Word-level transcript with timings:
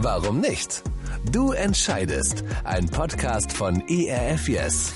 Warum 0.00 0.40
nicht? 0.40 0.84
Du 1.32 1.50
entscheidest. 1.50 2.44
Ein 2.62 2.88
Podcast 2.88 3.52
von 3.52 3.82
ERF 3.88 4.48
Yes. 4.48 4.92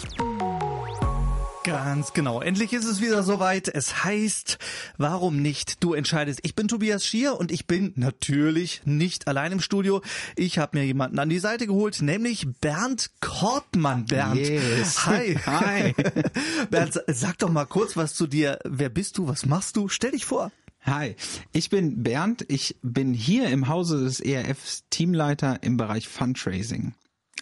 Ganz 1.64 2.12
genau. 2.12 2.40
Endlich 2.40 2.72
ist 2.72 2.84
es 2.84 3.00
wieder 3.00 3.24
soweit. 3.24 3.66
Es 3.66 4.04
heißt, 4.04 4.58
warum 4.98 5.42
nicht? 5.42 5.82
Du 5.82 5.94
entscheidest. 5.94 6.38
Ich 6.44 6.54
bin 6.54 6.68
Tobias 6.68 7.04
Schier 7.04 7.36
und 7.36 7.50
ich 7.50 7.66
bin 7.66 7.92
natürlich 7.96 8.82
nicht 8.84 9.26
allein 9.26 9.50
im 9.50 9.60
Studio. 9.60 10.02
Ich 10.36 10.58
habe 10.58 10.78
mir 10.78 10.86
jemanden 10.86 11.18
an 11.18 11.28
die 11.28 11.40
Seite 11.40 11.66
geholt, 11.66 12.00
nämlich 12.00 12.46
Bernd 12.60 13.10
Kortmann. 13.20 14.06
Bernd. 14.06 14.36
Yes. 14.36 15.04
Hi. 15.06 15.34
Hi. 15.46 15.94
Bernd, 16.70 17.02
sag 17.08 17.38
doch 17.38 17.50
mal 17.50 17.66
kurz 17.66 17.96
was 17.96 18.14
zu 18.14 18.28
dir. 18.28 18.60
Wer 18.64 18.88
bist 18.88 19.18
du? 19.18 19.26
Was 19.26 19.46
machst 19.46 19.74
du? 19.76 19.88
Stell 19.88 20.12
dich 20.12 20.24
vor. 20.24 20.52
Hi, 20.84 21.14
ich 21.52 21.70
bin 21.70 22.02
Bernd. 22.02 22.44
Ich 22.48 22.76
bin 22.82 23.14
hier 23.14 23.48
im 23.50 23.68
Hause 23.68 24.02
des 24.02 24.18
ERFs 24.18 24.82
Teamleiter 24.90 25.62
im 25.62 25.76
Bereich 25.76 26.08
Fundraising. 26.08 26.94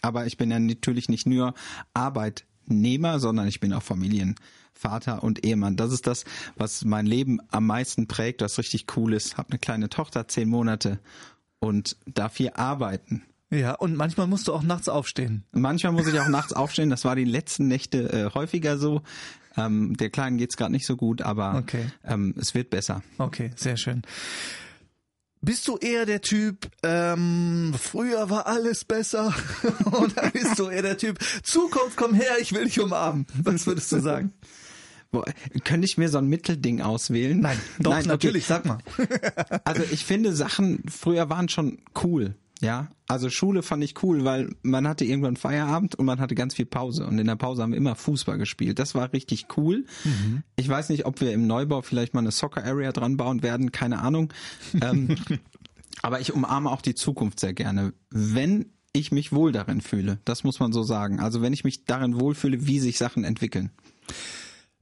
Aber 0.02 0.26
ich 0.26 0.36
bin 0.36 0.50
ja 0.50 0.58
natürlich 0.58 1.08
nicht 1.08 1.26
nur 1.26 1.54
Arbeitnehmer, 1.94 3.18
sondern 3.18 3.48
ich 3.48 3.58
bin 3.58 3.72
auch 3.72 3.82
Familienvater 3.82 5.22
und 5.22 5.42
Ehemann. 5.42 5.76
Das 5.76 5.90
ist 5.90 6.06
das, 6.06 6.24
was 6.56 6.84
mein 6.84 7.06
Leben 7.06 7.38
am 7.48 7.66
meisten 7.66 8.06
prägt, 8.06 8.42
was 8.42 8.58
richtig 8.58 8.84
cool 8.96 9.14
ist. 9.14 9.38
Hab 9.38 9.50
eine 9.50 9.58
kleine 9.58 9.88
Tochter, 9.88 10.28
zehn 10.28 10.48
Monate 10.48 11.00
und 11.60 11.96
darf 12.04 12.36
hier 12.36 12.58
arbeiten. 12.58 13.22
Ja, 13.48 13.74
und 13.74 13.96
manchmal 13.96 14.26
musst 14.26 14.48
du 14.48 14.54
auch 14.54 14.62
nachts 14.62 14.88
aufstehen. 14.88 15.44
Manchmal 15.50 15.92
muss 15.92 16.06
ich 16.06 16.20
auch 16.20 16.28
nachts 16.28 16.52
aufstehen. 16.52 16.90
Das 16.90 17.06
war 17.06 17.16
die 17.16 17.24
letzten 17.24 17.68
Nächte 17.68 18.12
äh, 18.12 18.30
häufiger 18.34 18.76
so. 18.76 19.02
Ähm, 19.66 19.96
der 19.96 20.10
Kleinen 20.10 20.38
geht's 20.38 20.56
gerade 20.56 20.72
nicht 20.72 20.86
so 20.86 20.96
gut, 20.96 21.22
aber 21.22 21.56
Okay. 21.56 21.86
ähm, 22.04 22.34
es 22.38 22.54
wird 22.54 22.70
besser. 22.70 23.02
Okay, 23.18 23.50
sehr 23.56 23.76
schön. 23.76 24.02
Bist 25.42 25.66
du 25.68 25.78
eher 25.78 26.04
der 26.04 26.20
Typ, 26.20 26.70
ähm, 26.82 27.74
früher 27.80 28.28
war 28.28 28.46
alles 28.46 28.84
besser? 28.84 29.34
Oder 29.86 30.30
bist 30.30 30.58
du 30.58 30.68
eher 30.68 30.82
der 30.82 30.98
Typ, 30.98 31.18
Zukunft, 31.42 31.96
komm 31.96 32.12
her, 32.12 32.32
ich 32.40 32.52
will 32.52 32.64
dich 32.66 32.78
umarmen? 32.78 33.26
Was 33.42 33.66
würdest 33.66 33.90
du 33.92 34.00
sagen? 34.00 34.32
Boah, 35.12 35.24
könnte 35.64 35.86
ich 35.86 35.96
mir 35.98 36.08
so 36.08 36.18
ein 36.18 36.26
Mittelding 36.28 36.82
auswählen? 36.82 37.40
Nein, 37.40 37.58
doch, 37.80 37.96
okay. 37.96 38.06
natürlich, 38.06 38.46
sag 38.46 38.64
mal. 38.64 38.78
Also 39.64 39.82
ich 39.90 40.04
finde 40.04 40.32
Sachen 40.36 40.84
früher 40.88 41.28
waren 41.30 41.48
schon 41.48 41.78
cool. 42.04 42.34
Ja, 42.60 42.88
also 43.08 43.30
Schule 43.30 43.62
fand 43.62 43.82
ich 43.82 44.02
cool, 44.02 44.24
weil 44.24 44.54
man 44.62 44.86
hatte 44.86 45.04
irgendwann 45.04 45.36
Feierabend 45.36 45.94
und 45.94 46.04
man 46.04 46.20
hatte 46.20 46.34
ganz 46.34 46.54
viel 46.54 46.66
Pause 46.66 47.06
und 47.06 47.18
in 47.18 47.26
der 47.26 47.36
Pause 47.36 47.62
haben 47.62 47.72
wir 47.72 47.78
immer 47.78 47.94
Fußball 47.94 48.36
gespielt. 48.36 48.78
Das 48.78 48.94
war 48.94 49.12
richtig 49.12 49.46
cool. 49.56 49.86
Ich 50.56 50.68
weiß 50.68 50.90
nicht, 50.90 51.06
ob 51.06 51.20
wir 51.20 51.32
im 51.32 51.46
Neubau 51.46 51.80
vielleicht 51.80 52.12
mal 52.12 52.20
eine 52.20 52.32
Soccer 52.32 52.64
Area 52.64 52.92
dran 52.92 53.16
bauen 53.16 53.42
werden, 53.42 53.72
keine 53.72 54.00
Ahnung. 54.00 54.32
Ähm, 54.80 55.16
aber 56.02 56.20
ich 56.20 56.34
umarme 56.34 56.70
auch 56.70 56.82
die 56.82 56.94
Zukunft 56.94 57.40
sehr 57.40 57.54
gerne, 57.54 57.94
wenn 58.10 58.66
ich 58.92 59.12
mich 59.12 59.32
wohl 59.32 59.52
darin 59.52 59.80
fühle. 59.80 60.18
Das 60.24 60.44
muss 60.44 60.60
man 60.60 60.72
so 60.72 60.82
sagen. 60.82 61.20
Also 61.20 61.40
wenn 61.42 61.52
ich 61.52 61.64
mich 61.64 61.84
darin 61.84 62.20
wohlfühle, 62.20 62.66
wie 62.66 62.78
sich 62.78 62.98
Sachen 62.98 63.24
entwickeln. 63.24 63.70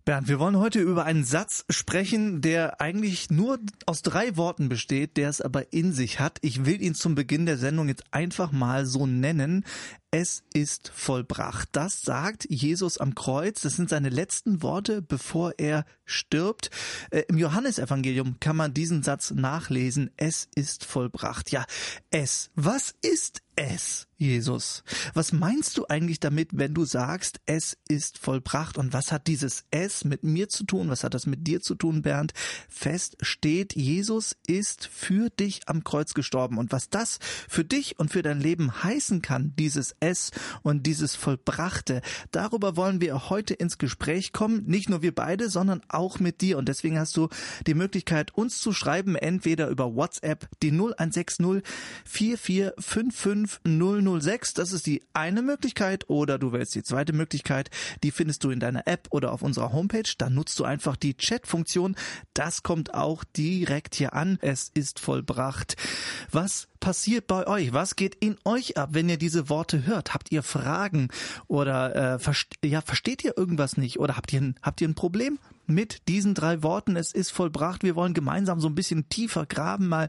Bernd, 0.09 0.27
wir 0.27 0.39
wollen 0.39 0.56
heute 0.56 0.81
über 0.81 1.05
einen 1.05 1.23
Satz 1.23 1.67
sprechen, 1.69 2.41
der 2.41 2.81
eigentlich 2.81 3.28
nur 3.28 3.59
aus 3.84 4.01
drei 4.01 4.39
Worten 4.39 4.70
besteht, 4.70 5.19
der 5.19 5.28
es 5.28 5.42
aber 5.42 5.75
in 5.75 5.92
sich 5.92 6.19
hat. 6.19 6.39
Ich 6.41 6.65
will 6.65 6.81
ihn 6.81 6.95
zum 6.95 7.15
Beginn 7.15 7.45
der 7.45 7.59
Sendung 7.59 7.89
jetzt 7.89 8.05
einfach 8.11 8.50
mal 8.50 8.87
so 8.87 9.06
nennen. 9.06 9.67
Es 10.11 10.45
ist 10.55 10.91
vollbracht. 10.95 11.69
Das 11.73 12.00
sagt 12.00 12.47
Jesus 12.48 12.97
am 12.97 13.15
Kreuz. 13.15 13.61
Das 13.61 13.77
sind 13.77 13.91
seine 13.91 14.09
letzten 14.09 14.62
Worte, 14.62 15.03
bevor 15.03 15.53
er 15.59 15.84
stirbt. 16.06 16.70
Äh, 17.11 17.25
Im 17.28 17.37
Johannesevangelium 17.37 18.41
kann 18.41 18.56
man 18.56 18.72
diesen 18.72 19.03
Satz 19.03 19.33
nachlesen. 19.33 20.11
Es 20.17 20.48
ist 20.55 20.87
vollbracht. 20.87 21.50
Ja, 21.50 21.67
es. 22.11 22.48
Was 22.55 22.95
ist 23.03 23.43
es, 23.59 24.06
Jesus? 24.19 24.84
Was 25.14 25.33
meinst 25.33 25.77
du 25.78 25.87
eigentlich 25.87 26.20
damit, 26.20 26.51
wenn 26.53 26.75
du 26.75 26.84
sagst, 26.84 27.41
es 27.47 27.77
ist 27.89 28.19
vollbracht? 28.19 28.78
Und 28.78 28.93
was 28.93 29.10
hat 29.10 29.27
dieses 29.27 29.65
es 29.72 30.05
mit 30.05 30.22
mir 30.22 30.49
zu 30.49 30.65
tun? 30.65 30.91
Was 30.91 31.03
hat 31.03 31.15
das 31.15 31.27
mit 31.27 31.47
dir 31.47 31.60
zu 31.60 31.75
tun, 31.75 32.03
Bernd? 32.03 32.34
Fest 32.69 33.16
steht, 33.21 33.75
Jesus 33.75 34.37
ist 34.47 34.87
für 34.87 35.28
dich 35.31 35.62
am 35.66 35.82
Kreuz 35.82 36.15
gestorben. 36.15 36.56
Und 36.56 36.71
was 36.71 36.88
das 36.88 37.19
für 37.49 37.65
dich 37.65 37.99
und 37.99 38.12
für 38.12 38.22
dein 38.22 38.41
Leben 38.41 38.84
heißen 38.84 39.22
kann, 39.22 39.55
dieses 39.59 39.94
es 39.99 40.31
und 40.62 40.84
dieses 40.87 41.16
Vollbrachte, 41.16 42.00
darüber 42.31 42.77
wollen 42.77 43.00
wir 43.00 43.31
heute 43.31 43.55
ins 43.55 43.78
Gespräch 43.78 44.32
kommen. 44.32 44.66
Nicht 44.66 44.88
nur 44.88 45.03
wir 45.03 45.15
beide, 45.15 45.50
sondern 45.50 45.81
auch 45.88 46.21
mit 46.21 46.43
dir. 46.43 46.59
Und 46.59 46.69
deswegen 46.69 46.99
hast 46.99 47.16
du 47.16 47.28
die 47.66 47.75
Möglichkeit, 47.75 48.34
uns 48.34 48.61
zu 48.61 48.72
schreiben, 48.72 49.16
entweder 49.16 49.69
über 49.69 49.97
WhatsApp, 49.97 50.49
die 50.62 50.71
0160 50.71 51.65
4455 52.05 53.47
006. 53.64 54.54
Das 54.54 54.72
ist 54.72 54.86
die 54.86 55.03
eine 55.12 55.42
Möglichkeit. 55.42 56.09
Oder 56.09 56.38
du 56.38 56.53
wählst 56.53 56.75
die 56.75 56.82
zweite 56.82 57.12
Möglichkeit. 57.12 57.70
Die 58.03 58.10
findest 58.10 58.44
du 58.44 58.50
in 58.50 58.60
deiner 58.60 58.86
App 58.86 59.09
oder 59.10 59.32
auf 59.32 59.42
unserer 59.42 59.72
Homepage. 59.72 60.10
Da 60.19 60.31
nutzt 60.31 60.59
du 60.59 60.64
einfach 60.64 60.97
die 60.97 61.16
Chat-Funktion. 61.16 61.97
Das 62.34 62.62
kommt 62.62 62.94
auch 62.94 63.25
direkt 63.25 63.94
hier 63.94 64.14
an. 64.14 64.38
Es 64.41 64.70
ist 64.75 65.00
vollbracht. 65.00 65.76
Was 66.31 66.69
passiert 66.81 67.26
bei 67.26 67.47
euch? 67.47 67.72
Was 67.72 67.97
geht 67.97 68.14
in 68.14 68.37
euch 68.44 68.76
ab, 68.76 68.91
wenn 68.92 69.08
ihr 69.08 69.19
diese 69.19 69.48
Worte 69.48 69.87
hört? 69.87 70.14
Habt 70.14 70.32
ihr 70.32 70.42
Fragen 70.42 71.08
oder 71.47 72.14
äh, 72.14 72.19
verst 72.19 72.48
ja, 72.64 72.81
versteht 72.81 73.25
ihr 73.25 73.37
irgendwas 73.37 73.76
nicht 73.76 73.98
oder 73.98 74.16
habt 74.16 74.32
ihr 74.32 74.54
habt 74.62 74.81
ihr 74.81 74.88
ein 74.88 74.94
Problem 74.94 75.38
mit 75.69 76.09
diesen 76.09 76.34
drei 76.34 76.62
Worten? 76.62 76.97
Es 76.97 77.12
ist 77.12 77.31
vollbracht. 77.31 77.83
Wir 77.83 77.95
wollen 77.95 78.15
gemeinsam 78.15 78.61
so 78.61 78.69
ein 78.69 78.75
bisschen 78.75 79.09
tiefer 79.09 79.47
graben, 79.47 79.89
mal 79.89 80.09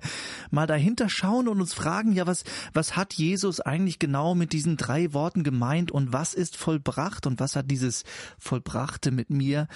mal 0.50 0.68
dahinter 0.68 1.10
schauen 1.10 1.48
und 1.48 1.62
uns 1.62 1.74
fragen, 1.74 2.14
ja, 2.14 2.26
was 2.26 2.44
was 2.74 2.96
hat 2.96 3.14
Jesus 3.14 3.62
eigentlich 3.62 4.00
genau 4.00 4.36
mit 4.36 4.54
diesen 4.54 4.78
drei 4.78 5.14
Worten 5.14 5.44
gemeint 5.44 5.92
und 5.92 6.14
was 6.14 6.34
ist 6.34 6.58
vollbracht 6.58 7.28
und 7.28 7.40
was 7.40 7.56
hat 7.56 7.70
dieses 7.70 8.04
vollbrachte 8.38 9.12
mit 9.12 9.30
mir 9.30 9.68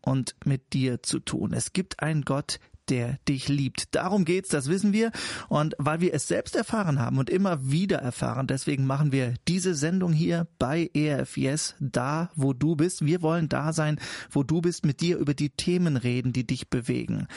und 0.00 0.34
mit 0.44 0.72
dir 0.72 1.02
zu 1.02 1.18
tun? 1.18 1.52
Es 1.52 1.72
gibt 1.72 2.00
einen 2.00 2.22
Gott, 2.22 2.58
der 2.92 3.18
dich 3.26 3.48
liebt. 3.48 3.94
Darum 3.94 4.26
geht's, 4.26 4.50
das 4.50 4.68
wissen 4.68 4.92
wir. 4.92 5.12
Und 5.48 5.74
weil 5.78 6.02
wir 6.02 6.12
es 6.12 6.28
selbst 6.28 6.54
erfahren 6.54 7.00
haben 7.00 7.16
und 7.16 7.30
immer 7.30 7.70
wieder 7.70 7.96
erfahren, 7.96 8.46
deswegen 8.46 8.84
machen 8.84 9.12
wir 9.12 9.32
diese 9.48 9.74
Sendung 9.74 10.12
hier 10.12 10.46
bei 10.58 10.90
ERFS, 10.92 11.74
da 11.80 12.30
wo 12.34 12.52
du 12.52 12.76
bist. 12.76 13.06
Wir 13.06 13.22
wollen 13.22 13.48
da 13.48 13.72
sein, 13.72 13.98
wo 14.30 14.42
du 14.42 14.60
bist, 14.60 14.84
mit 14.84 15.00
dir 15.00 15.16
über 15.16 15.32
die 15.32 15.48
Themen 15.48 15.96
reden, 15.96 16.34
die 16.34 16.46
dich 16.46 16.68
bewegen. 16.68 17.28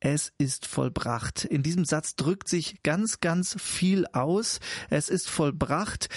Es 0.00 0.32
ist 0.36 0.66
vollbracht. 0.66 1.44
In 1.44 1.62
diesem 1.62 1.84
Satz 1.84 2.16
drückt 2.16 2.48
sich 2.48 2.82
ganz, 2.82 3.20
ganz 3.20 3.54
viel 3.60 4.06
aus. 4.12 4.58
Es 4.90 5.08
ist 5.08 5.30
vollbracht. 5.30 6.08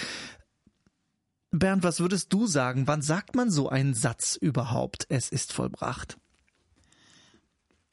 Bernd, 1.52 1.84
was 1.84 2.00
würdest 2.00 2.32
du 2.32 2.48
sagen? 2.48 2.88
Wann 2.88 3.00
sagt 3.00 3.36
man 3.36 3.48
so 3.48 3.68
einen 3.68 3.94
Satz 3.94 4.34
überhaupt? 4.34 5.06
Es 5.08 5.28
ist 5.28 5.52
vollbracht. 5.52 6.18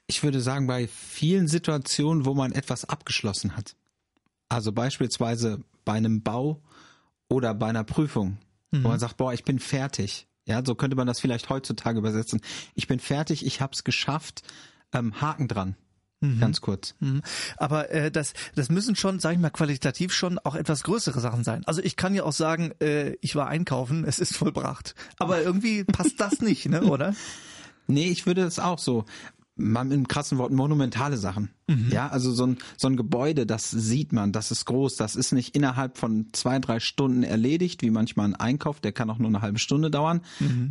Ich 0.08 0.24
würde 0.24 0.40
sagen, 0.42 0.68
bei 0.68 0.88
vielen 0.88 1.48
Situationen, 1.48 2.26
wo 2.26 2.34
man 2.34 2.52
etwas 2.52 2.86
abgeschlossen 2.86 3.58
hat. 3.58 3.76
Also 4.50 4.72
beispielsweise 4.72 5.62
bei 5.84 5.94
einem 5.94 6.22
Bau 6.22 6.62
oder 7.28 7.54
bei 7.54 7.68
einer 7.68 7.84
Prüfung, 7.84 8.38
wo 8.72 8.90
man 8.90 9.00
sagt, 9.00 9.18
boah, 9.18 9.34
ich 9.34 9.44
bin 9.44 9.60
fertig. 9.60 10.28
Ja, 10.46 10.64
so 10.64 10.76
könnte 10.76 10.96
man 10.96 11.08
das 11.08 11.20
vielleicht 11.20 11.50
heutzutage 11.50 11.98
übersetzen. 11.98 12.42
Ich 12.76 12.88
bin 12.88 13.00
fertig, 13.00 13.46
ich 13.46 13.62
hab's 13.62 13.84
geschafft, 13.84 14.44
ähm, 14.94 15.20
Haken 15.22 15.48
dran. 15.48 15.76
Ganz 16.40 16.62
kurz. 16.62 16.96
Mhm. 17.00 17.22
Aber 17.58 17.92
äh, 17.92 18.10
das, 18.10 18.34
das 18.56 18.70
müssen 18.70 18.96
schon, 18.96 19.20
sage 19.20 19.36
ich 19.36 19.42
mal, 19.42 19.50
qualitativ 19.50 20.14
schon 20.14 20.40
auch 20.40 20.56
etwas 20.56 20.84
größere 20.84 21.20
Sachen 21.20 21.44
sein. 21.44 21.64
Also 21.66 21.82
ich 21.82 21.96
kann 21.96 22.16
ja 22.16 22.24
auch 22.24 22.32
sagen, 22.32 22.72
äh, 22.80 23.16
ich 23.22 23.36
war 23.36 23.48
einkaufen, 23.48 24.06
es 24.06 24.20
ist 24.20 24.36
vollbracht. 24.36 24.96
Aber 25.20 25.42
irgendwie 25.42 25.84
passt 25.84 26.20
das 26.20 26.42
nicht, 26.42 26.68
ne, 26.68 26.84
oder? 26.86 27.14
Nee, 27.88 28.10
ich 28.10 28.26
würde 28.26 28.44
es 28.44 28.60
auch 28.60 28.80
so. 28.80 29.06
Mit 29.58 29.78
einem 29.78 30.08
krassen 30.08 30.38
Wort, 30.38 30.52
monumentale 30.52 31.18
Sachen. 31.18 31.50
Ja, 31.90 32.10
also 32.10 32.32
so 32.34 32.46
ein, 32.46 32.58
so 32.76 32.88
ein 32.88 32.98
Gebäude, 32.98 33.46
das 33.46 33.72
sieht 33.72 34.12
man, 34.12 34.34
das 34.34 34.52
ist 34.52 34.66
groß, 34.66 34.98
das 34.98 35.16
ist 35.16 35.32
nicht 35.32 35.56
innerhalb 35.56 35.98
von 35.98 36.28
zwei, 36.34 36.60
drei 36.60 36.80
Stunden 36.82 37.24
erledigt, 37.24 37.82
wie 37.82 37.90
manchmal 37.90 38.28
ein 38.28 38.36
Einkauf, 38.36 38.82
der 38.82 38.92
kann 38.92 39.10
auch 39.10 39.18
nur 39.18 39.30
eine 39.30 39.42
halbe 39.42 39.60
Stunde 39.60 39.90
dauern. 39.90 40.22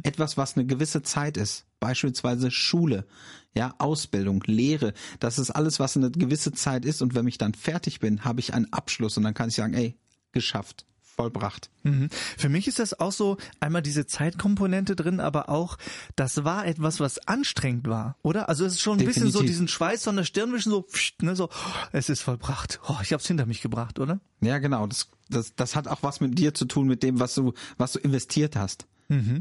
Etwas, 0.02 0.36
was 0.36 0.56
eine 0.56 0.66
gewisse 0.66 1.02
Zeit 1.02 1.36
ist. 1.36 1.66
Beispielsweise 1.80 2.50
Schule, 2.50 3.06
ja, 3.54 3.74
Ausbildung, 3.78 4.42
Lehre. 4.46 4.92
Das 5.18 5.38
ist 5.38 5.50
alles, 5.50 5.80
was 5.80 5.96
eine 5.96 6.10
gewisse 6.10 6.52
Zeit 6.52 6.84
ist. 6.84 7.02
Und 7.02 7.14
wenn 7.14 7.26
ich 7.26 7.38
dann 7.38 7.54
fertig 7.54 8.00
bin, 8.00 8.24
habe 8.24 8.40
ich 8.40 8.54
einen 8.54 8.72
Abschluss 8.72 9.16
und 9.16 9.22
dann 9.22 9.34
kann 9.34 9.48
ich 9.48 9.54
sagen, 9.54 9.74
ey, 9.74 9.96
geschafft, 10.32 10.86
vollbracht. 11.14 11.70
Mhm. 11.82 12.08
Für 12.36 12.48
mich 12.48 12.68
ist 12.68 12.78
das 12.78 12.98
auch 12.98 13.12
so 13.12 13.36
einmal 13.60 13.82
diese 13.82 14.06
Zeitkomponente 14.06 14.96
drin, 14.96 15.20
aber 15.20 15.48
auch 15.48 15.78
das 16.16 16.44
war 16.44 16.66
etwas, 16.66 17.00
was 17.00 17.18
anstrengend 17.26 17.88
war, 17.88 18.16
oder? 18.22 18.48
Also 18.48 18.64
es 18.64 18.74
ist 18.74 18.80
schon 18.80 18.98
ein 18.98 19.04
bisschen 19.04 19.24
so 19.24 19.40
Definitiv. 19.40 19.50
diesen 19.50 19.68
Schweiß 19.68 20.04
von 20.04 20.16
der 20.16 20.24
Stirn 20.24 20.52
wischen, 20.52 20.70
so, 20.70 20.82
pfst, 20.82 21.22
ne, 21.22 21.36
so, 21.36 21.48
es 21.92 22.08
ist 22.08 22.22
vollbracht. 22.22 22.80
Oh, 22.88 22.96
ich 23.02 23.12
hab's 23.12 23.26
hinter 23.26 23.46
mich 23.46 23.62
gebracht, 23.62 23.98
oder? 23.98 24.20
Ja, 24.40 24.58
genau. 24.58 24.86
Das, 24.86 25.08
das, 25.30 25.54
das 25.54 25.76
hat 25.76 25.88
auch 25.88 26.02
was 26.02 26.20
mit 26.20 26.38
dir 26.38 26.54
zu 26.54 26.64
tun, 26.64 26.86
mit 26.86 27.02
dem, 27.02 27.20
was 27.20 27.34
du, 27.34 27.52
was 27.78 27.92
du 27.92 27.98
investiert 27.98 28.56
hast. 28.56 28.86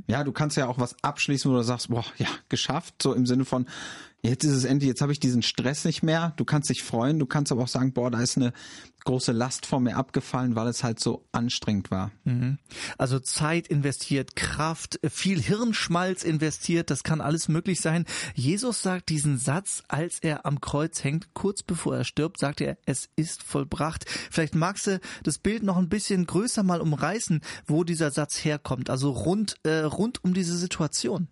Ja, 0.07 0.23
du 0.23 0.33
kannst 0.33 0.57
ja 0.57 0.67
auch 0.67 0.77
was 0.77 0.95
abschließen, 1.03 1.49
wo 1.49 1.55
du 1.55 1.63
sagst, 1.63 1.89
boah, 1.89 2.05
ja, 2.17 2.27
geschafft, 2.49 3.01
so 3.01 3.13
im 3.13 3.25
Sinne 3.25 3.45
von, 3.45 3.65
Jetzt 4.25 4.45
ist 4.45 4.53
es 4.53 4.63
endlich, 4.63 4.87
jetzt 4.87 5.01
habe 5.01 5.11
ich 5.11 5.19
diesen 5.19 5.41
Stress 5.41 5.83
nicht 5.83 6.01
mehr. 6.01 6.31
Du 6.37 6.45
kannst 6.45 6.69
dich 6.69 6.81
freuen, 6.81 7.19
du 7.19 7.25
kannst 7.25 7.51
aber 7.51 7.63
auch 7.63 7.67
sagen, 7.67 7.91
boah, 7.91 8.09
da 8.09 8.21
ist 8.21 8.37
eine 8.37 8.53
große 9.03 9.31
Last 9.31 9.65
vor 9.65 9.79
mir 9.79 9.95
abgefallen, 9.95 10.55
weil 10.55 10.67
es 10.67 10.83
halt 10.83 10.99
so 10.99 11.25
anstrengend 11.31 11.91
war. 11.91 12.11
Mhm. 12.23 12.57
Also 12.97 13.19
Zeit 13.19 13.67
investiert, 13.67 14.35
Kraft, 14.35 14.99
viel 15.09 15.41
Hirnschmalz 15.41 16.23
investiert, 16.23 16.89
das 16.89 17.03
kann 17.03 17.21
alles 17.21 17.47
möglich 17.47 17.81
sein. 17.81 18.05
Jesus 18.33 18.81
sagt 18.81 19.09
diesen 19.09 19.37
Satz, 19.37 19.83
als 19.87 20.19
er 20.19 20.45
am 20.45 20.61
Kreuz 20.61 21.03
hängt, 21.03 21.33
kurz 21.33 21.63
bevor 21.63 21.97
er 21.97 22.03
stirbt, 22.03 22.39
sagt 22.39 22.61
er, 22.61 22.77
es 22.85 23.09
ist 23.15 23.43
vollbracht. 23.43 24.05
Vielleicht 24.31 24.55
magst 24.55 24.87
du 24.87 24.99
das 25.23 25.37
Bild 25.37 25.63
noch 25.63 25.77
ein 25.77 25.89
bisschen 25.89 26.25
größer 26.25 26.63
mal 26.63 26.81
umreißen, 26.81 27.41
wo 27.65 27.83
dieser 27.83 28.11
Satz 28.11 28.43
herkommt, 28.43 28.89
also 28.89 29.11
rund, 29.11 29.55
äh, 29.63 29.79
rund 29.79 30.23
um 30.23 30.33
diese 30.33 30.57
Situation. 30.57 31.27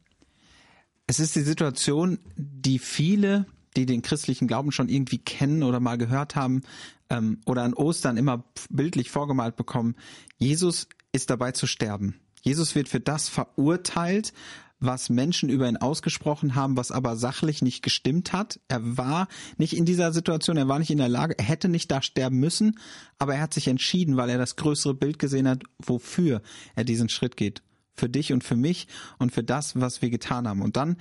Es 1.07 1.19
ist 1.19 1.35
die 1.35 1.41
Situation, 1.41 2.19
die 2.37 2.79
viele, 2.79 3.45
die 3.75 3.85
den 3.85 4.01
christlichen 4.01 4.47
Glauben 4.47 4.71
schon 4.71 4.89
irgendwie 4.89 5.17
kennen 5.17 5.63
oder 5.63 5.79
mal 5.79 5.97
gehört 5.97 6.35
haben 6.35 6.61
ähm, 7.09 7.39
oder 7.45 7.63
an 7.63 7.73
Ostern 7.73 8.17
immer 8.17 8.43
bildlich 8.69 9.09
vorgemalt 9.09 9.55
bekommen. 9.55 9.95
Jesus 10.37 10.87
ist 11.11 11.29
dabei 11.29 11.51
zu 11.51 11.67
sterben. 11.67 12.15
Jesus 12.41 12.75
wird 12.75 12.89
für 12.89 12.99
das 12.99 13.29
verurteilt, 13.29 14.33
was 14.81 15.09
Menschen 15.09 15.49
über 15.49 15.69
ihn 15.69 15.77
ausgesprochen 15.77 16.55
haben, 16.55 16.75
was 16.75 16.91
aber 16.91 17.15
sachlich 17.15 17.61
nicht 17.61 17.83
gestimmt 17.83 18.33
hat. 18.33 18.59
Er 18.67 18.97
war 18.97 19.27
nicht 19.57 19.77
in 19.77 19.85
dieser 19.85 20.11
Situation, 20.11 20.57
er 20.57 20.67
war 20.67 20.79
nicht 20.79 20.89
in 20.89 20.97
der 20.97 21.07
Lage, 21.07 21.37
er 21.37 21.45
hätte 21.45 21.69
nicht 21.69 21.91
da 21.91 22.01
sterben 22.01 22.39
müssen, 22.39 22.79
aber 23.19 23.35
er 23.35 23.41
hat 23.41 23.53
sich 23.53 23.67
entschieden, 23.67 24.17
weil 24.17 24.29
er 24.29 24.39
das 24.39 24.55
größere 24.55 24.95
Bild 24.95 25.19
gesehen 25.19 25.47
hat, 25.47 25.61
wofür 25.77 26.41
er 26.75 26.83
diesen 26.83 27.09
Schritt 27.09 27.37
geht 27.37 27.61
für 27.95 28.09
dich 28.09 28.33
und 28.33 28.43
für 28.43 28.55
mich 28.55 28.87
und 29.19 29.31
für 29.31 29.43
das, 29.43 29.79
was 29.79 30.01
wir 30.01 30.09
getan 30.09 30.47
haben. 30.47 30.63
Und 30.63 30.75
dann 30.75 30.97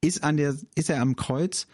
ist, 0.00 0.22
an 0.22 0.36
der, 0.36 0.56
ist 0.76 0.90
er 0.90 1.00
am 1.00 1.16
Kreuz 1.16 1.66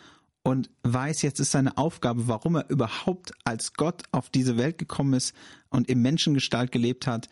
und 0.43 0.71
weiß, 0.83 1.23
jetzt 1.23 1.41
ist 1.41 1.53
seine 1.53 1.79
Aufgabe, 1.79 2.27
warum 2.29 2.57
er 2.57 2.69
überhaupt 2.69 3.33
als 3.45 3.75
Gott 3.75 4.03
auf 4.11 4.31
diese 4.31 4.57
Welt 4.57 4.79
gekommen 4.79 5.15
ist 5.15 5.35
und 5.71 5.89
im 5.89 6.03
Menschengestalt 6.03 6.73
gelebt 6.73 7.07
hat, 7.07 7.29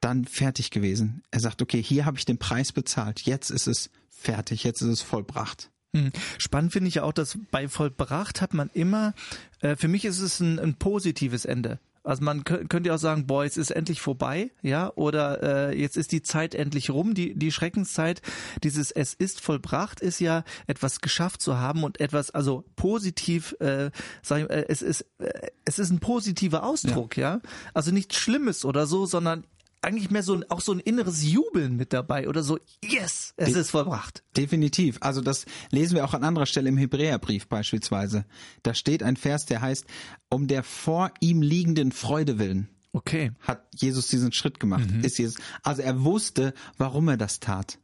dann 0.00 0.24
fertig 0.24 0.70
gewesen. 0.70 1.22
Er 1.30 1.40
sagt, 1.40 1.62
okay, 1.62 1.82
hier 1.82 2.04
habe 2.04 2.18
ich 2.18 2.24
den 2.24 2.38
Preis 2.38 2.72
bezahlt, 2.72 3.22
jetzt 3.22 3.50
ist 3.50 3.66
es 3.66 3.90
fertig, 4.08 4.64
jetzt 4.64 4.80
ist 4.80 4.88
es 4.88 5.02
vollbracht. 5.02 5.70
Hm. 5.94 6.10
Spannend 6.36 6.72
finde 6.72 6.88
ich 6.88 6.96
ja 6.96 7.02
auch, 7.02 7.12
dass 7.12 7.38
bei 7.50 7.66
vollbracht 7.66 8.40
hat 8.40 8.54
man 8.54 8.70
immer, 8.74 9.14
äh, 9.60 9.74
für 9.74 9.88
mich 9.88 10.04
ist 10.04 10.20
es 10.20 10.38
ein, 10.38 10.58
ein 10.58 10.74
positives 10.74 11.44
Ende. 11.44 11.80
Also 12.08 12.24
man 12.24 12.42
könnte 12.44 12.88
ja 12.88 12.94
auch 12.94 12.98
sagen, 12.98 13.26
boah, 13.26 13.44
jetzt 13.44 13.58
ist 13.58 13.70
endlich 13.70 14.00
vorbei, 14.00 14.50
ja, 14.62 14.90
oder 14.94 15.68
äh, 15.68 15.78
jetzt 15.78 15.98
ist 15.98 16.10
die 16.10 16.22
Zeit 16.22 16.54
endlich 16.54 16.88
rum, 16.88 17.12
die 17.12 17.38
die 17.38 17.52
Schreckenszeit. 17.52 18.22
Dieses 18.64 18.90
es 18.90 19.12
ist 19.12 19.42
vollbracht 19.42 20.00
ist 20.00 20.18
ja 20.18 20.42
etwas 20.66 21.02
geschafft 21.02 21.42
zu 21.42 21.58
haben 21.58 21.84
und 21.84 22.00
etwas 22.00 22.30
also 22.30 22.64
positiv, 22.76 23.54
äh, 23.60 23.90
sagen, 24.22 24.46
äh, 24.48 24.64
es 24.68 24.80
ist 24.80 25.02
äh, 25.18 25.50
es 25.66 25.78
ist 25.78 25.90
ein 25.90 26.00
positiver 26.00 26.62
Ausdruck, 26.62 27.18
ja. 27.18 27.34
ja, 27.34 27.40
also 27.74 27.90
nichts 27.90 28.16
Schlimmes 28.16 28.64
oder 28.64 28.86
so, 28.86 29.04
sondern 29.04 29.44
eigentlich 29.82 30.10
mehr 30.10 30.22
so 30.22 30.34
ein, 30.34 30.44
auch 30.50 30.60
so 30.60 30.72
ein 30.72 30.80
inneres 30.80 31.24
Jubeln 31.24 31.76
mit 31.76 31.92
dabei 31.92 32.28
oder 32.28 32.42
so, 32.42 32.58
yes, 32.82 33.34
es 33.36 33.52
De 33.52 33.60
ist 33.60 33.70
vollbracht. 33.70 34.24
Definitiv. 34.36 34.98
Also 35.00 35.20
das 35.20 35.46
lesen 35.70 35.94
wir 35.94 36.04
auch 36.04 36.14
an 36.14 36.24
anderer 36.24 36.46
Stelle 36.46 36.68
im 36.68 36.76
Hebräerbrief 36.76 37.46
beispielsweise. 37.48 38.24
Da 38.62 38.74
steht 38.74 39.02
ein 39.02 39.16
Vers, 39.16 39.46
der 39.46 39.60
heißt, 39.60 39.86
um 40.30 40.46
der 40.46 40.62
vor 40.62 41.12
ihm 41.20 41.42
liegenden 41.42 41.92
Freude 41.92 42.38
willen. 42.38 42.68
Okay. 42.92 43.32
Hat 43.40 43.66
Jesus 43.74 44.08
diesen 44.08 44.32
Schritt 44.32 44.58
gemacht. 44.58 44.90
Mhm. 44.90 45.04
Ist 45.04 45.18
Jesus, 45.18 45.36
also 45.62 45.82
er 45.82 46.02
wusste, 46.02 46.54
warum 46.76 47.08
er 47.08 47.16
das 47.16 47.38
tat. 47.38 47.78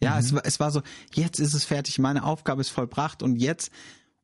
Ja, 0.00 0.12
mhm. 0.12 0.18
es, 0.18 0.34
war, 0.34 0.42
es 0.44 0.60
war 0.60 0.70
so, 0.70 0.82
jetzt 1.14 1.40
ist 1.40 1.54
es 1.54 1.64
fertig, 1.64 1.98
meine 1.98 2.24
Aufgabe 2.24 2.60
ist 2.60 2.70
vollbracht 2.70 3.22
und 3.22 3.36
jetzt, 3.36 3.72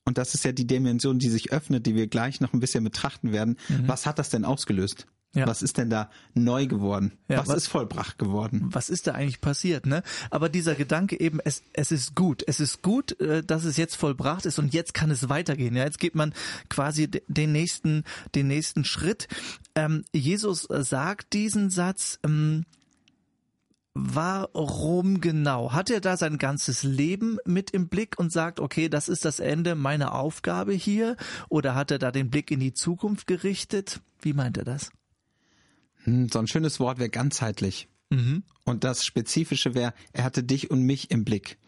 und 0.05 0.19
das 0.19 0.35
ist 0.35 0.45
ja 0.45 0.53
die 0.53 0.67
Dimension, 0.67 1.19
die 1.19 1.29
sich 1.29 1.53
öffnet, 1.53 1.87
die 1.87 1.95
wir 1.95 2.07
gleich 2.07 2.41
noch 2.41 2.53
ein 2.53 2.61
bisschen 2.61 2.85
betrachten 2.85 3.33
werden, 3.33 3.57
mhm. 3.69 3.89
was 3.89 4.07
hat 4.07 4.19
das 4.19 4.29
denn 4.29 4.45
ausgelöst? 4.45 5.07
Ja. 5.39 5.47
Was 5.47 5.63
ist 5.63 5.79
denn 5.79 5.89
da 5.89 6.11
neu 6.35 6.67
geworden? 6.67 7.13
Ja, 7.29 7.39
was, 7.39 7.49
was, 7.49 7.57
ist 7.59 7.67
vollbracht 7.69 8.19
geworden? 8.19 8.69
Was 8.73 8.91
ist 8.91 9.07
da 9.07 9.13
eigentlich 9.13 9.41
passiert, 9.41 9.87
ne? 9.87 10.03
Aber 10.31 10.49
dieser 10.49 10.75
Gedanke 10.75 11.19
eben, 11.21 11.39
es, 11.45 11.63
es 11.73 11.93
ist 11.93 12.15
gut. 12.15 12.43
Es 12.47 12.61
ist 12.61 12.83
gut, 12.83 13.21
äh, 13.21 13.45
dass 13.45 13.65
es 13.65 13.77
jetzt 13.77 13.97
vollbracht 13.97 14.47
ist 14.47 14.59
und 14.59 14.75
jetzt 14.75 14.95
kann 14.95 15.11
es 15.11 15.29
weitergehen. 15.29 15.77
Ja, 15.77 15.85
jetzt 15.85 16.01
geht 16.01 16.15
man 16.15 16.35
quasi 16.69 17.09
den 17.09 17.53
nächsten, 17.53 18.05
den 18.35 18.49
nächsten 18.49 18.85
Schritt. 18.85 19.29
Ähm, 19.75 20.05
Jesus 20.13 20.67
sagt 20.69 21.33
diesen 21.33 21.71
Satz, 21.71 22.19
ähm, 22.25 22.65
Warum 24.01 25.21
genau? 25.21 25.73
Hat 25.73 25.91
er 25.91 26.01
da 26.01 26.17
sein 26.17 26.39
ganzes 26.39 26.85
Leben 26.85 27.39
mit 27.45 27.73
im 27.73 27.89
Blick 27.89 28.17
und 28.17 28.31
sagt, 28.31 28.61
okay, 28.61 28.89
das 28.89 29.09
ist 29.09 29.25
das 29.25 29.41
Ende 29.41 29.75
meiner 29.75 30.15
Aufgabe 30.15 30.73
hier? 30.73 31.17
Oder 31.49 31.75
hat 31.75 31.91
er 31.91 31.99
da 31.99 32.13
den 32.13 32.31
Blick 32.31 32.53
in 32.53 32.61
die 32.61 32.73
Zukunft 32.73 33.27
gerichtet? 33.27 34.01
Wie 34.21 34.35
meint 34.35 34.57
er 34.57 34.65
das? 34.65 34.93
Hm, 36.05 36.29
so 36.29 36.39
ein 36.39 36.47
schönes 36.47 36.81
Wort 36.81 36.99
wäre 36.99 37.11
ganzheitlich. 37.11 37.89
Mhm. 38.11 38.43
Und 38.65 38.85
das 38.85 39.05
Spezifische 39.05 39.75
wäre, 39.75 39.95
er 40.13 40.25
hatte 40.25 40.43
dich 40.43 40.71
und 40.71 40.83
mich 40.83 41.11
im 41.11 41.25
Blick. 41.25 41.59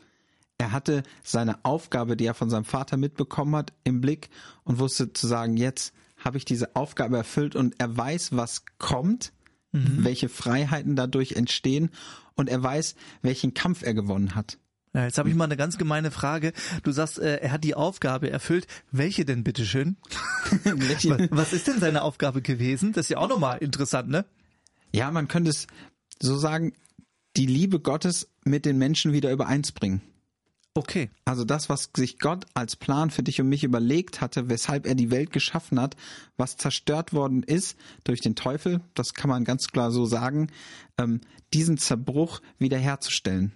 Er 0.59 0.73
hatte 0.73 1.03
seine 1.23 1.65
Aufgabe, 1.65 2.17
die 2.17 2.27
er 2.27 2.35
von 2.35 2.50
seinem 2.50 2.65
Vater 2.65 2.97
mitbekommen 2.97 3.56
hat, 3.56 3.73
im 3.85 4.00
Blick 4.00 4.29
und 4.65 4.79
wusste 4.79 5.12
zu 5.12 5.27
sagen, 5.27 5.56
jetzt 5.56 5.94
habe 6.19 6.37
ich 6.37 6.44
diese 6.44 6.77
Aufgabe 6.77 7.17
erfüllt 7.17 7.56
und 7.56 7.77
er 7.79 7.97
weiß, 7.97 8.37
was 8.37 8.65
kommt, 8.79 9.32
mhm. 9.73 10.05
welche 10.05 10.29
Freiheiten 10.29 10.97
dadurch 10.97 11.32
entstehen 11.32 11.91
und 12.35 12.50
er 12.50 12.62
weiß, 12.62 12.94
welchen 13.23 13.55
Kampf 13.55 13.82
er 13.82 13.94
gewonnen 13.94 14.35
hat. 14.35 14.59
Ja, 14.92 15.04
jetzt 15.04 15.19
habe 15.19 15.28
ich 15.28 15.37
mal 15.37 15.44
eine 15.44 15.56
ganz 15.56 15.78
gemeine 15.78 16.10
Frage. 16.10 16.52
Du 16.82 16.90
sagst, 16.90 17.19
äh, 17.20 17.37
er 17.37 17.52
hat 17.52 17.62
die 17.62 17.75
Aufgabe 17.75 18.31
erfüllt. 18.31 18.66
Welche 18.90 19.25
denn, 19.25 19.44
bitteschön? 19.44 19.96
Welche? 20.64 21.28
Was 21.31 21.52
ist 21.52 21.69
denn 21.69 21.78
seine 21.78 22.02
Aufgabe 22.02 22.42
gewesen? 22.42 22.92
Das 22.92 23.06
ist 23.06 23.10
ja 23.10 23.19
auch 23.19 23.28
nochmal 23.28 23.58
interessant, 23.58 24.08
ne? 24.08 24.25
Ja, 24.92 25.12
man 25.12 25.28
könnte 25.28 25.50
es 25.50 25.69
so 26.20 26.37
sagen, 26.37 26.72
die 27.37 27.46
Liebe 27.46 27.78
Gottes 27.78 28.28
mit 28.44 28.64
den 28.64 28.78
Menschen 28.78 29.12
wieder 29.12 29.31
übereins 29.31 29.70
bringen. 29.70 30.02
Okay. 30.75 31.10
Also 31.25 31.44
das, 31.44 31.69
was 31.69 31.90
sich 31.96 32.19
Gott 32.19 32.46
als 32.54 32.75
Plan 32.75 33.10
für 33.10 33.22
dich 33.22 33.40
und 33.40 33.48
mich 33.48 33.62
überlegt 33.62 34.20
hatte, 34.20 34.48
weshalb 34.48 34.86
er 34.86 34.96
die 34.96 35.10
Welt 35.12 35.32
geschaffen 35.32 35.81
hat, 35.81 35.96
was 36.36 36.56
zerstört 36.56 37.12
worden 37.12 37.44
ist 37.44 37.76
durch 38.04 38.20
den 38.20 38.34
Teufel, 38.34 38.81
das 38.94 39.14
kann 39.14 39.31
man 39.31 39.44
ganz 39.44 39.69
klar 39.69 39.93
so 39.93 40.04
sagen, 40.04 40.48
ähm, 40.98 41.20
diesen 41.52 41.78
Zerbruch 41.78 42.40
wiederherzustellen 42.58 43.52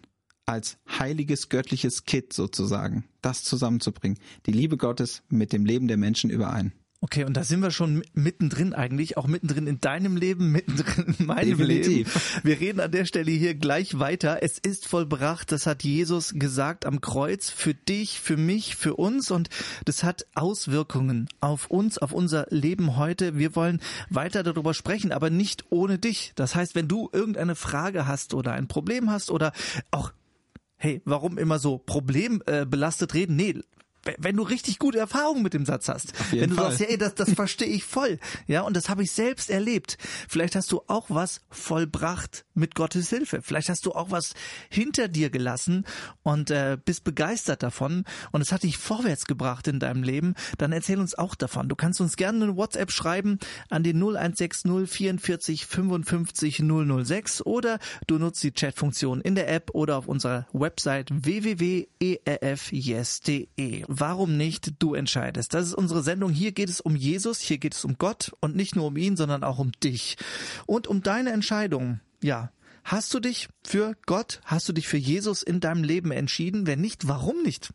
als 0.47 0.79
heiliges 0.89 1.49
göttliches 1.49 2.05
Kit 2.05 2.33
sozusagen, 2.33 3.05
das 3.23 3.45
zusammenzubringen. 3.45 4.19
Die 4.47 4.53
Liebe 4.53 4.77
Gottes 4.77 5.23
mit 5.29 5.53
dem 5.53 5.65
Leben 5.65 5.89
der 5.89 5.97
Menschen 5.97 6.31
überein. 6.31 6.73
Okay, 7.05 7.25
und 7.25 7.37
da 7.37 7.45
sind 7.45 7.61
wir 7.61 7.71
schon 7.71 8.03
mittendrin 8.15 8.73
eigentlich, 8.73 9.19
auch 9.19 9.27
mittendrin 9.27 9.67
in 9.67 9.79
deinem 9.79 10.17
Leben, 10.17 10.51
mittendrin 10.53 11.15
in 11.19 11.27
meinem 11.27 11.59
Definitiv. 11.59 12.15
Leben. 12.15 12.47
Wir 12.47 12.61
reden 12.61 12.81
an 12.81 12.93
der 12.93 13.05
Stelle 13.05 13.31
hier 13.31 13.55
gleich 13.55 13.99
weiter. 13.99 14.39
Es 14.41 14.57
ist 14.57 14.89
vollbracht, 14.89 15.53
das 15.53 15.67
hat 15.67 15.85
Jesus 15.85 16.33
gesagt 16.35 16.87
am 16.87 17.03
Kreuz, 17.03 17.51
für 17.51 17.75
dich, 17.75 18.21
für 18.21 18.39
mich, 18.39 18.75
für 18.77 18.95
uns 18.95 19.31
und 19.31 19.51
das 19.85 20.03
hat 20.03 20.27
Auswirkungen 20.35 21.29
auf 21.41 21.67
uns, 21.67 21.99
auf 21.99 22.13
unser 22.13 22.47
Leben 22.49 22.97
heute. 22.97 23.37
Wir 23.37 23.55
wollen 23.55 23.83
weiter 24.09 24.43
darüber 24.43 24.73
sprechen, 24.73 25.13
aber 25.13 25.29
nicht 25.29 25.67
ohne 25.69 25.99
dich. 25.99 26.33
Das 26.37 26.55
heißt, 26.55 26.75
wenn 26.75 26.89
du 26.89 27.11
irgendeine 27.13 27.55
Frage 27.55 28.07
hast 28.07 28.33
oder 28.33 28.55
ein 28.55 28.67
Problem 28.67 29.11
hast 29.11 29.31
oder 29.31 29.53
auch 29.91 30.11
hey, 30.77 31.03
warum 31.05 31.39
immer 31.39 31.59
so 31.59 31.79
problembelastet 31.79 33.15
äh, 33.15 33.19
reden? 33.19 33.37
Nee, 33.37 33.61
wenn 34.19 34.37
du 34.37 34.43
richtig 34.43 34.79
gute 34.79 34.99
Erfahrungen 34.99 35.43
mit 35.43 35.55
dem 35.55 35.65
Satz 35.65 35.89
hast, 35.89 36.13
wenn 36.33 36.51
du 36.51 36.57
Fall. 36.57 36.71
sagst, 36.71 36.89
hey, 36.89 36.99
das, 36.99 37.15
das 37.15 37.33
verstehe 37.33 37.69
ich 37.69 37.85
voll, 37.85 38.19
ja, 38.47 38.63
und 38.63 38.77
das 38.77 38.89
habe 38.89 39.03
ich 39.03 39.11
selbst 39.13 39.51
erlebt. 39.51 39.99
Vielleicht 40.29 40.57
hast 40.57 40.71
du 40.73 40.83
auch 40.87 41.07
was 41.09 41.41
vollbracht 41.51 42.45
mit 42.55 42.75
Gottes 42.75 43.11
Hilfe. 43.11 43.41
Vielleicht 43.43 43.69
hast 43.69 43.87
du 43.87 43.93
auch 43.93 44.11
was 44.11 44.35
hinter 44.69 45.09
dir 45.09 45.31
gelassen 45.31 45.85
und 46.23 46.51
äh, 46.51 46.77
bist 46.83 47.05
begeistert 47.05 47.63
davon 47.63 48.05
und 48.33 48.41
es 48.41 48.53
hat 48.53 48.63
dich 48.63 48.79
vorwärts 48.79 49.27
gebracht 49.27 49.69
in 49.69 49.81
deinem 49.81 50.03
Leben. 50.03 50.35
Dann 50.59 50.73
erzähl 50.73 50.99
uns 50.99 51.17
auch 51.17 51.35
davon. 51.35 51.69
Du 51.69 51.77
kannst 51.77 52.01
uns 52.01 52.17
gerne 52.17 52.45
eine 52.45 52.57
WhatsApp 52.57 52.91
schreiben 52.91 53.39
an 53.71 53.83
den 53.83 53.97
0160 53.97 54.91
44 54.91 55.67
55 55.67 56.63
006 57.05 57.45
oder 57.45 57.79
du 58.07 58.19
nutzt 58.19 58.43
die 58.43 58.53
Chatfunktion 58.53 59.21
in 59.21 59.35
der 59.35 59.53
App 59.53 59.71
oder 59.73 59.97
auf 59.97 60.07
unserer 60.07 60.47
Website 60.53 61.09
www.erfyes.de 61.11 62.15
warum 64.01 64.37
nicht 64.37 64.75
du 64.79 64.95
entscheidest. 64.95 65.55
Das 65.55 65.67
ist 65.67 65.75
unsere 65.75 66.03
Sendung. 66.03 66.31
Hier 66.31 66.53
geht 66.53 66.69
es 66.69 66.81
um 66.81 66.97
Jesus, 66.97 67.41
hier 67.41 67.59
geht 67.59 67.75
es 67.75 67.85
um 67.85 67.97
Gott 67.99 68.33
und 68.41 68.57
nicht 68.57 68.77
nur 68.77 68.87
um 68.87 68.97
ihn, 68.97 69.17
sondern 69.17 69.45
auch 69.45 69.59
um 69.59 69.73
dich 69.73 70.17
und 70.67 70.87
um 70.87 71.03
deine 71.03 71.33
Entscheidung. 71.33 72.01
Ja, 72.23 72.51
Hast 72.85 73.15
du 73.15 73.19
dich 73.19 73.49
für 73.67 73.97
Gott, 74.05 74.43
hast 74.45 74.69
du 74.69 74.75
dich 74.75 74.89
für 74.89 74.99
Jesus 74.99 75.43
in 75.43 75.59
deinem 75.59 75.85
Leben 75.85 76.11
entschieden? 76.11 76.67
Wenn 76.67 76.83
nicht, 76.83 77.09
warum 77.09 77.43
nicht? 77.43 77.73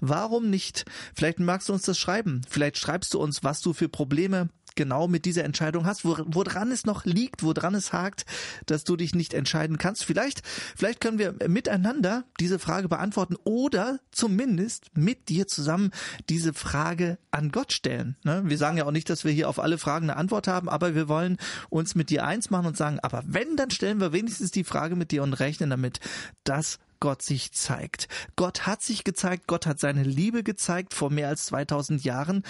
Warum 0.00 0.48
nicht? 0.48 0.86
Vielleicht 1.14 1.40
magst 1.40 1.68
du 1.68 1.74
uns 1.74 1.82
das 1.82 1.98
schreiben. 1.98 2.40
Vielleicht 2.48 2.78
schreibst 2.78 3.12
du 3.12 3.20
uns, 3.20 3.44
was 3.44 3.60
du 3.60 3.74
für 3.74 3.90
Probleme 3.90 4.48
genau 4.76 5.08
mit 5.08 5.24
dieser 5.24 5.44
Entscheidung 5.44 5.86
hast, 5.86 6.04
woran 6.04 6.70
es 6.70 6.86
noch 6.86 7.04
liegt, 7.04 7.42
woran 7.42 7.74
es 7.74 7.92
hakt, 7.92 8.24
dass 8.66 8.84
du 8.84 8.96
dich 8.96 9.14
nicht 9.14 9.34
entscheiden 9.34 9.78
kannst. 9.78 10.04
Vielleicht, 10.04 10.42
vielleicht 10.76 11.00
können 11.00 11.18
wir 11.18 11.34
miteinander 11.48 12.24
diese 12.38 12.58
Frage 12.58 12.88
beantworten 12.88 13.36
oder 13.44 13.98
zumindest 14.12 14.90
mit 14.94 15.28
dir 15.28 15.46
zusammen 15.46 15.90
diese 16.28 16.54
Frage 16.54 17.18
an 17.30 17.50
Gott 17.50 17.72
stellen. 17.72 18.16
Ne? 18.24 18.42
Wir 18.44 18.58
sagen 18.58 18.76
ja 18.76 18.86
auch 18.86 18.92
nicht, 18.92 19.10
dass 19.10 19.24
wir 19.24 19.32
hier 19.32 19.48
auf 19.48 19.58
alle 19.58 19.78
Fragen 19.78 20.10
eine 20.10 20.18
Antwort 20.18 20.46
haben, 20.46 20.68
aber 20.68 20.94
wir 20.94 21.08
wollen 21.08 21.38
uns 21.70 21.94
mit 21.94 22.10
dir 22.10 22.24
eins 22.24 22.50
machen 22.50 22.66
und 22.66 22.76
sagen, 22.76 23.00
aber 23.00 23.22
wenn, 23.26 23.56
dann 23.56 23.70
stellen 23.70 24.00
wir 24.00 24.12
wenigstens 24.12 24.50
die 24.50 24.64
Frage 24.64 24.96
mit 24.96 25.10
dir 25.10 25.22
und 25.22 25.34
rechnen 25.34 25.70
damit, 25.70 26.00
dass 26.44 26.78
Gott 27.00 27.22
sich 27.22 27.52
zeigt. 27.52 28.08
Gott 28.36 28.66
hat 28.66 28.82
sich 28.82 29.04
gezeigt, 29.04 29.46
Gott 29.46 29.66
hat 29.66 29.78
seine 29.78 30.02
Liebe 30.02 30.42
gezeigt 30.42 30.94
vor 30.94 31.10
mehr 31.10 31.28
als 31.28 31.46
2000 31.46 32.04
Jahren 32.04 32.42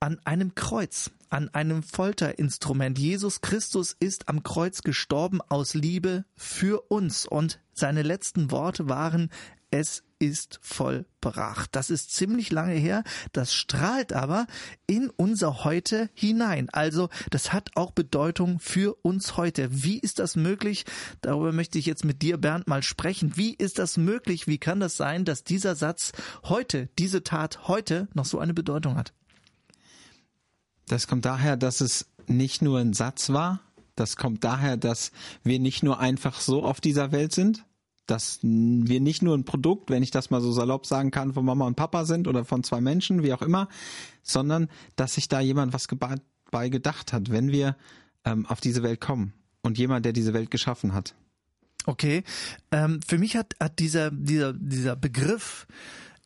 an 0.00 0.18
einem 0.24 0.54
Kreuz, 0.54 1.10
an 1.28 1.50
einem 1.50 1.82
Folterinstrument. 1.82 2.98
Jesus 2.98 3.42
Christus 3.42 3.94
ist 4.00 4.28
am 4.28 4.42
Kreuz 4.42 4.80
gestorben 4.80 5.40
aus 5.42 5.74
Liebe 5.74 6.24
für 6.36 6.80
uns 6.90 7.26
und 7.26 7.60
seine 7.74 8.02
letzten 8.02 8.50
Worte 8.50 8.88
waren, 8.88 9.30
es 9.70 10.02
ist 10.18 10.58
vollbracht. 10.62 11.70
Das 11.72 11.90
ist 11.90 12.12
ziemlich 12.12 12.50
lange 12.50 12.74
her, 12.74 13.04
das 13.32 13.54
strahlt 13.54 14.12
aber 14.12 14.46
in 14.86 15.10
unser 15.10 15.64
Heute 15.64 16.10
hinein. 16.14 16.68
Also 16.70 17.08
das 17.30 17.52
hat 17.52 17.70
auch 17.76 17.92
Bedeutung 17.92 18.58
für 18.58 18.94
uns 19.02 19.36
heute. 19.36 19.68
Wie 19.70 19.98
ist 19.98 20.18
das 20.18 20.34
möglich? 20.34 20.86
Darüber 21.20 21.52
möchte 21.52 21.78
ich 21.78 21.86
jetzt 21.86 22.04
mit 22.04 22.22
dir, 22.22 22.38
Bernd, 22.38 22.68
mal 22.68 22.82
sprechen. 22.82 23.36
Wie 23.36 23.54
ist 23.54 23.78
das 23.78 23.96
möglich? 23.96 24.46
Wie 24.46 24.58
kann 24.58 24.80
das 24.80 24.96
sein, 24.96 25.24
dass 25.24 25.44
dieser 25.44 25.76
Satz 25.76 26.12
heute, 26.44 26.88
diese 26.98 27.22
Tat 27.22 27.68
heute 27.68 28.08
noch 28.12 28.24
so 28.24 28.38
eine 28.38 28.54
Bedeutung 28.54 28.96
hat? 28.96 29.12
Das 30.90 31.06
kommt 31.06 31.24
daher, 31.24 31.56
dass 31.56 31.80
es 31.80 32.06
nicht 32.26 32.62
nur 32.62 32.80
ein 32.80 32.94
Satz 32.94 33.30
war. 33.30 33.60
Das 33.94 34.16
kommt 34.16 34.42
daher, 34.42 34.76
dass 34.76 35.12
wir 35.44 35.60
nicht 35.60 35.84
nur 35.84 36.00
einfach 36.00 36.40
so 36.40 36.64
auf 36.64 36.80
dieser 36.80 37.12
Welt 37.12 37.32
sind, 37.32 37.64
dass 38.06 38.40
wir 38.42 39.00
nicht 39.00 39.22
nur 39.22 39.36
ein 39.36 39.44
Produkt, 39.44 39.88
wenn 39.90 40.02
ich 40.02 40.10
das 40.10 40.30
mal 40.30 40.40
so 40.40 40.50
salopp 40.50 40.86
sagen 40.86 41.12
kann, 41.12 41.32
von 41.32 41.44
Mama 41.44 41.64
und 41.64 41.76
Papa 41.76 42.04
sind 42.06 42.26
oder 42.26 42.44
von 42.44 42.64
zwei 42.64 42.80
Menschen, 42.80 43.22
wie 43.22 43.32
auch 43.32 43.42
immer, 43.42 43.68
sondern 44.24 44.68
dass 44.96 45.14
sich 45.14 45.28
da 45.28 45.38
jemand 45.38 45.72
was 45.72 45.86
bei 46.50 46.68
gedacht 46.68 47.12
hat, 47.12 47.30
wenn 47.30 47.52
wir 47.52 47.76
ähm, 48.24 48.46
auf 48.46 48.60
diese 48.60 48.82
Welt 48.82 49.00
kommen 49.00 49.32
und 49.62 49.78
jemand, 49.78 50.04
der 50.04 50.12
diese 50.12 50.34
Welt 50.34 50.50
geschaffen 50.50 50.92
hat. 50.92 51.14
Okay, 51.86 52.24
ähm, 52.72 52.98
für 53.06 53.18
mich 53.18 53.36
hat, 53.36 53.54
hat 53.60 53.78
dieser, 53.78 54.10
dieser, 54.10 54.54
dieser 54.54 54.96
Begriff 54.96 55.68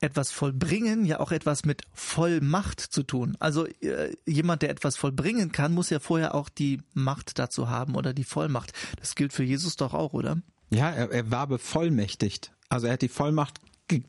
etwas 0.04 0.30
vollbringen 0.30 1.06
ja 1.06 1.18
auch 1.18 1.32
etwas 1.32 1.64
mit 1.64 1.82
Vollmacht 1.92 2.80
zu 2.80 3.02
tun. 3.02 3.36
Also 3.40 3.66
äh, 3.66 4.14
jemand, 4.26 4.62
der 4.62 4.70
etwas 4.70 4.96
vollbringen 4.96 5.50
kann, 5.50 5.72
muss 5.72 5.90
ja 5.90 5.98
vorher 5.98 6.34
auch 6.34 6.48
die 6.48 6.82
Macht 6.92 7.38
dazu 7.38 7.70
haben 7.70 7.94
oder 7.96 8.12
die 8.12 8.24
Vollmacht. 8.24 8.72
Das 9.00 9.14
gilt 9.14 9.32
für 9.32 9.44
Jesus 9.44 9.76
doch 9.76 9.94
auch, 9.94 10.12
oder? 10.12 10.42
Ja, 10.70 10.90
er, 10.90 11.10
er 11.10 11.30
war 11.30 11.46
bevollmächtigt. 11.46 12.52
Also 12.68 12.86
er 12.86 12.94
hat 12.94 13.02
die 13.02 13.08
Vollmacht 13.08 13.60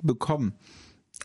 bekommen. 0.02 0.54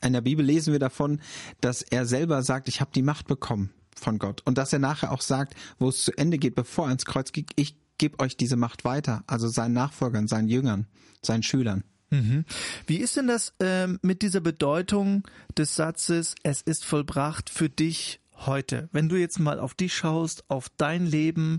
In 0.02 0.12
der 0.12 0.20
Bibel 0.20 0.44
lesen 0.44 0.72
wir 0.72 0.78
davon, 0.78 1.20
dass 1.60 1.82
er 1.82 2.06
selber 2.06 2.42
sagt, 2.42 2.68
ich 2.68 2.80
habe 2.80 2.92
die 2.94 3.02
Macht 3.02 3.26
bekommen 3.26 3.70
von 3.96 4.18
Gott. 4.18 4.40
Und 4.44 4.56
dass 4.56 4.72
er 4.72 4.78
nachher 4.78 5.10
auch 5.10 5.20
sagt, 5.20 5.54
wo 5.78 5.88
es 5.88 6.04
zu 6.04 6.12
Ende 6.16 6.38
geht, 6.38 6.54
bevor 6.54 6.86
er 6.86 6.92
ins 6.92 7.04
Kreuz 7.04 7.32
geht, 7.32 7.50
ich 7.56 7.76
gebe 7.98 8.20
euch 8.20 8.36
diese 8.36 8.56
Macht 8.56 8.84
weiter. 8.84 9.24
Also 9.26 9.48
seinen 9.48 9.74
Nachfolgern, 9.74 10.28
seinen 10.28 10.48
Jüngern, 10.48 10.86
seinen 11.22 11.42
Schülern. 11.42 11.82
Mhm. 12.10 12.44
Wie 12.86 12.96
ist 12.96 13.16
denn 13.16 13.28
das 13.28 13.54
ähm, 13.60 13.98
mit 14.02 14.22
dieser 14.22 14.40
Bedeutung 14.40 15.22
des 15.56 15.76
Satzes, 15.76 16.34
es 16.42 16.60
ist 16.60 16.84
vollbracht 16.84 17.50
für 17.50 17.68
dich 17.68 18.20
heute? 18.34 18.88
Wenn 18.92 19.08
du 19.08 19.16
jetzt 19.16 19.38
mal 19.38 19.60
auf 19.60 19.74
dich 19.74 19.94
schaust, 19.94 20.44
auf 20.48 20.68
dein 20.76 21.06
Leben, 21.06 21.58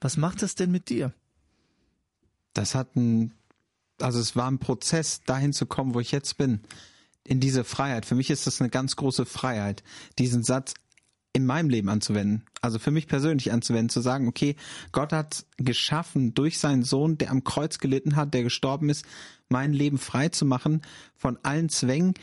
was 0.00 0.16
macht 0.16 0.42
das 0.42 0.54
denn 0.54 0.70
mit 0.70 0.88
dir? 0.88 1.12
Das 2.54 2.74
hat 2.74 2.94
ein, 2.96 3.34
also 4.00 4.20
es 4.20 4.36
war 4.36 4.48
ein 4.50 4.58
Prozess, 4.58 5.22
dahin 5.26 5.52
zu 5.52 5.66
kommen, 5.66 5.94
wo 5.94 6.00
ich 6.00 6.12
jetzt 6.12 6.36
bin. 6.36 6.60
In 7.24 7.38
diese 7.38 7.62
Freiheit. 7.62 8.04
Für 8.04 8.16
mich 8.16 8.30
ist 8.30 8.48
das 8.48 8.60
eine 8.60 8.70
ganz 8.70 8.96
große 8.96 9.26
Freiheit, 9.26 9.84
diesen 10.18 10.42
Satz 10.42 10.74
in 11.32 11.46
meinem 11.46 11.70
Leben 11.70 11.88
anzuwenden. 11.88 12.44
Also 12.60 12.78
für 12.78 12.90
mich 12.90 13.06
persönlich 13.06 13.52
anzuwenden, 13.52 13.88
zu 13.88 14.00
sagen, 14.00 14.28
okay, 14.28 14.56
Gott 14.92 15.12
hat 15.12 15.46
geschaffen 15.56 16.34
durch 16.34 16.58
seinen 16.58 16.82
Sohn, 16.82 17.16
der 17.16 17.30
am 17.30 17.44
Kreuz 17.44 17.78
gelitten 17.78 18.16
hat, 18.16 18.34
der 18.34 18.42
gestorben 18.42 18.90
ist, 18.90 19.04
mein 19.48 19.72
Leben 19.72 19.98
frei 19.98 20.28
zu 20.28 20.44
machen 20.44 20.82
von 21.14 21.38
allen 21.42 21.68
Zwängen, 21.68 22.14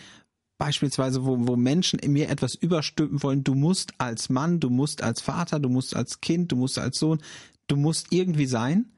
beispielsweise, 0.57 1.25
wo, 1.25 1.47
wo 1.47 1.55
Menschen 1.55 1.99
in 1.99 2.11
mir 2.11 2.29
etwas 2.29 2.53
überstülpen 2.53 3.23
wollen, 3.23 3.43
du 3.43 3.55
musst 3.55 3.93
als 3.97 4.29
Mann, 4.29 4.59
du 4.59 4.69
musst 4.69 5.01
als 5.01 5.21
Vater, 5.21 5.59
du 5.59 5.69
musst 5.69 5.95
als 5.95 6.21
Kind, 6.21 6.51
du 6.51 6.55
musst 6.55 6.77
als 6.77 6.99
Sohn, 6.99 7.19
du 7.67 7.77
musst 7.77 8.07
irgendwie 8.11 8.45
sein, 8.45 8.91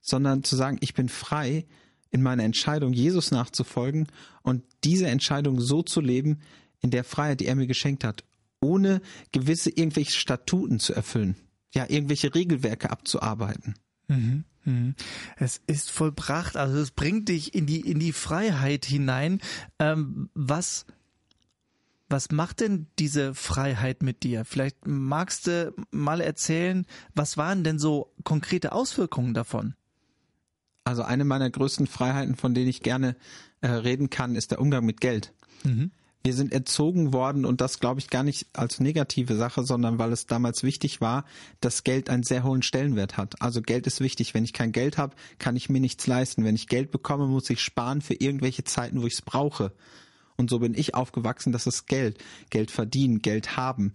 sondern 0.00 0.44
zu 0.44 0.56
sagen, 0.56 0.78
ich 0.80 0.94
bin 0.94 1.08
frei 1.08 1.66
in 2.10 2.22
meiner 2.22 2.44
Entscheidung, 2.44 2.92
Jesus 2.92 3.30
nachzufolgen 3.30 4.08
und 4.42 4.62
diese 4.84 5.06
Entscheidung 5.06 5.60
so 5.60 5.82
zu 5.82 6.00
leben, 6.00 6.40
in 6.80 6.90
der 6.90 7.04
Freiheit, 7.04 7.40
die 7.40 7.46
er 7.46 7.54
mir 7.54 7.66
geschenkt 7.66 8.04
hat 8.04 8.22
ohne 8.60 9.00
gewisse 9.32 9.70
irgendwelche 9.70 10.12
Statuten 10.12 10.80
zu 10.80 10.94
erfüllen. 10.94 11.36
Ja, 11.74 11.86
irgendwelche 11.88 12.34
Regelwerke 12.34 12.90
abzuarbeiten. 12.90 13.74
Mhm, 14.08 14.44
mhm. 14.64 14.94
Es 15.36 15.60
ist 15.66 15.90
vollbracht, 15.90 16.56
also 16.56 16.78
es 16.78 16.90
bringt 16.90 17.28
dich 17.28 17.54
in 17.54 17.66
die 17.66 17.80
in 17.80 17.98
die 17.98 18.12
Freiheit 18.12 18.84
hinein. 18.84 19.40
Ähm, 19.78 20.30
was 20.34 20.86
was 22.08 22.30
macht 22.30 22.60
denn 22.60 22.86
diese 23.00 23.34
Freiheit 23.34 24.02
mit 24.02 24.22
dir? 24.22 24.44
Vielleicht 24.44 24.86
magst 24.86 25.48
du 25.48 25.74
mal 25.90 26.20
erzählen, 26.20 26.86
was 27.14 27.36
waren 27.36 27.64
denn 27.64 27.80
so 27.80 28.14
konkrete 28.22 28.72
Auswirkungen 28.72 29.34
davon? 29.34 29.74
Also 30.84 31.02
eine 31.02 31.24
meiner 31.24 31.50
größten 31.50 31.88
Freiheiten, 31.88 32.36
von 32.36 32.54
denen 32.54 32.68
ich 32.68 32.80
gerne 32.80 33.16
äh, 33.60 33.66
reden 33.66 34.08
kann, 34.08 34.36
ist 34.36 34.52
der 34.52 34.60
Umgang 34.60 34.86
mit 34.86 35.00
Geld. 35.00 35.34
Mhm 35.64 35.90
wir 36.26 36.34
sind 36.34 36.52
erzogen 36.52 37.12
worden 37.12 37.44
und 37.44 37.60
das 37.60 37.78
glaube 37.78 38.00
ich 38.00 38.10
gar 38.10 38.24
nicht 38.24 38.48
als 38.52 38.80
negative 38.80 39.36
Sache, 39.36 39.62
sondern 39.62 40.00
weil 40.00 40.12
es 40.12 40.26
damals 40.26 40.64
wichtig 40.64 41.00
war, 41.00 41.24
dass 41.60 41.84
Geld 41.84 42.10
einen 42.10 42.24
sehr 42.24 42.42
hohen 42.42 42.62
Stellenwert 42.62 43.16
hat. 43.16 43.40
Also 43.40 43.62
Geld 43.62 43.86
ist 43.86 44.00
wichtig. 44.00 44.34
Wenn 44.34 44.42
ich 44.42 44.52
kein 44.52 44.72
Geld 44.72 44.98
habe, 44.98 45.14
kann 45.38 45.54
ich 45.54 45.68
mir 45.68 45.80
nichts 45.80 46.04
leisten. 46.08 46.42
Wenn 46.42 46.56
ich 46.56 46.66
Geld 46.66 46.90
bekomme, 46.90 47.28
muss 47.28 47.48
ich 47.48 47.60
sparen 47.60 48.00
für 48.00 48.14
irgendwelche 48.14 48.64
Zeiten, 48.64 49.02
wo 49.02 49.06
ich 49.06 49.14
es 49.14 49.22
brauche. 49.22 49.72
Und 50.36 50.50
so 50.50 50.58
bin 50.58 50.74
ich 50.74 50.96
aufgewachsen, 50.96 51.52
dass 51.52 51.66
es 51.66 51.86
Geld, 51.86 52.18
Geld 52.50 52.72
verdienen, 52.72 53.22
Geld 53.22 53.56
haben, 53.56 53.92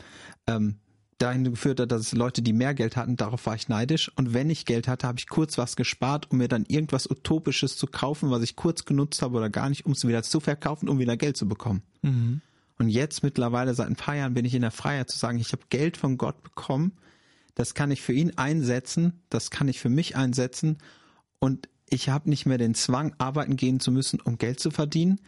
ähm, 0.47 0.77
dahin 1.21 1.43
geführt 1.43 1.79
hat, 1.79 1.91
dass 1.91 2.01
es 2.01 2.11
Leute, 2.13 2.41
die 2.41 2.53
mehr 2.53 2.73
Geld 2.73 2.95
hatten, 2.95 3.15
darauf 3.15 3.45
war 3.45 3.55
ich 3.55 3.69
neidisch. 3.69 4.11
Und 4.15 4.33
wenn 4.33 4.49
ich 4.49 4.65
Geld 4.65 4.87
hatte, 4.87 5.07
habe 5.07 5.19
ich 5.19 5.27
kurz 5.27 5.57
was 5.57 5.75
gespart, 5.75 6.31
um 6.31 6.39
mir 6.39 6.47
dann 6.47 6.65
irgendwas 6.67 7.09
Utopisches 7.09 7.77
zu 7.77 7.87
kaufen, 7.87 8.31
was 8.31 8.41
ich 8.41 8.55
kurz 8.55 8.85
genutzt 8.85 9.21
habe 9.21 9.37
oder 9.37 9.49
gar 9.49 9.69
nicht, 9.69 9.85
um 9.85 9.91
es 9.91 10.07
wieder 10.07 10.23
zu 10.23 10.39
verkaufen, 10.39 10.89
um 10.89 10.99
wieder 10.99 11.17
Geld 11.17 11.37
zu 11.37 11.47
bekommen. 11.47 11.83
Mhm. 12.01 12.41
Und 12.77 12.89
jetzt 12.89 13.23
mittlerweile 13.23 13.73
seit 13.73 13.87
ein 13.87 13.95
paar 13.95 14.15
Jahren 14.15 14.33
bin 14.33 14.45
ich 14.45 14.55
in 14.55 14.61
der 14.61 14.71
Freiheit 14.71 15.09
zu 15.09 15.19
sagen, 15.19 15.37
ich 15.37 15.51
habe 15.51 15.63
Geld 15.69 15.97
von 15.97 16.17
Gott 16.17 16.41
bekommen, 16.41 16.93
das 17.53 17.73
kann 17.73 17.91
ich 17.91 18.01
für 18.01 18.13
ihn 18.13 18.37
einsetzen, 18.37 19.21
das 19.29 19.51
kann 19.51 19.67
ich 19.67 19.79
für 19.79 19.89
mich 19.89 20.15
einsetzen 20.15 20.77
und 21.39 21.69
ich 21.89 22.09
habe 22.09 22.29
nicht 22.29 22.45
mehr 22.45 22.57
den 22.57 22.73
Zwang, 22.73 23.13
arbeiten 23.17 23.57
gehen 23.57 23.79
zu 23.79 23.91
müssen, 23.91 24.19
um 24.21 24.37
Geld 24.37 24.59
zu 24.59 24.71
verdienen, 24.71 25.19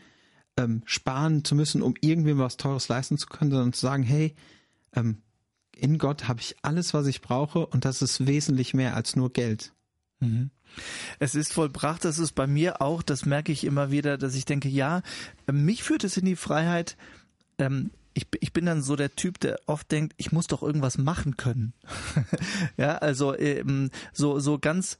ähm, 0.57 0.81
sparen 0.85 1.43
zu 1.43 1.55
müssen, 1.55 1.81
um 1.81 1.93
irgendwem 1.99 2.39
was 2.39 2.57
Teures 2.57 2.87
leisten 2.87 3.17
zu 3.17 3.27
können, 3.27 3.51
sondern 3.51 3.73
zu 3.73 3.81
sagen, 3.81 4.03
hey, 4.03 4.33
ähm, 4.95 5.17
in 5.75 5.97
Gott 5.97 6.27
habe 6.27 6.39
ich 6.39 6.55
alles, 6.61 6.93
was 6.93 7.07
ich 7.07 7.21
brauche 7.21 7.65
und 7.65 7.85
das 7.85 8.01
ist 8.01 8.27
wesentlich 8.27 8.73
mehr 8.73 8.95
als 8.95 9.15
nur 9.15 9.31
Geld. 9.31 9.73
Mhm. 10.19 10.51
Es 11.19 11.35
ist 11.35 11.53
vollbracht, 11.53 12.03
das 12.03 12.19
ist 12.19 12.33
bei 12.33 12.47
mir 12.47 12.81
auch, 12.81 13.03
das 13.03 13.25
merke 13.25 13.51
ich 13.51 13.63
immer 13.63 13.91
wieder, 13.91 14.17
dass 14.17 14.35
ich 14.35 14.45
denke, 14.45 14.69
ja, 14.69 15.01
mich 15.51 15.83
führt 15.83 16.03
es 16.03 16.17
in 16.17 16.25
die 16.25 16.35
Freiheit, 16.35 16.97
ähm, 17.59 17.91
ich, 18.15 18.27
ich 18.39 18.53
bin 18.53 18.65
dann 18.65 18.81
so 18.81 18.95
der 18.95 19.15
Typ, 19.15 19.39
der 19.39 19.59
oft 19.65 19.91
denkt, 19.91 20.13
ich 20.17 20.31
muss 20.31 20.47
doch 20.47 20.61
irgendwas 20.61 20.97
machen 20.97 21.37
können. 21.37 21.73
ja, 22.77 22.97
also 22.97 23.37
ähm, 23.37 23.89
so 24.11 24.39
so 24.39 24.59
ganz 24.59 24.99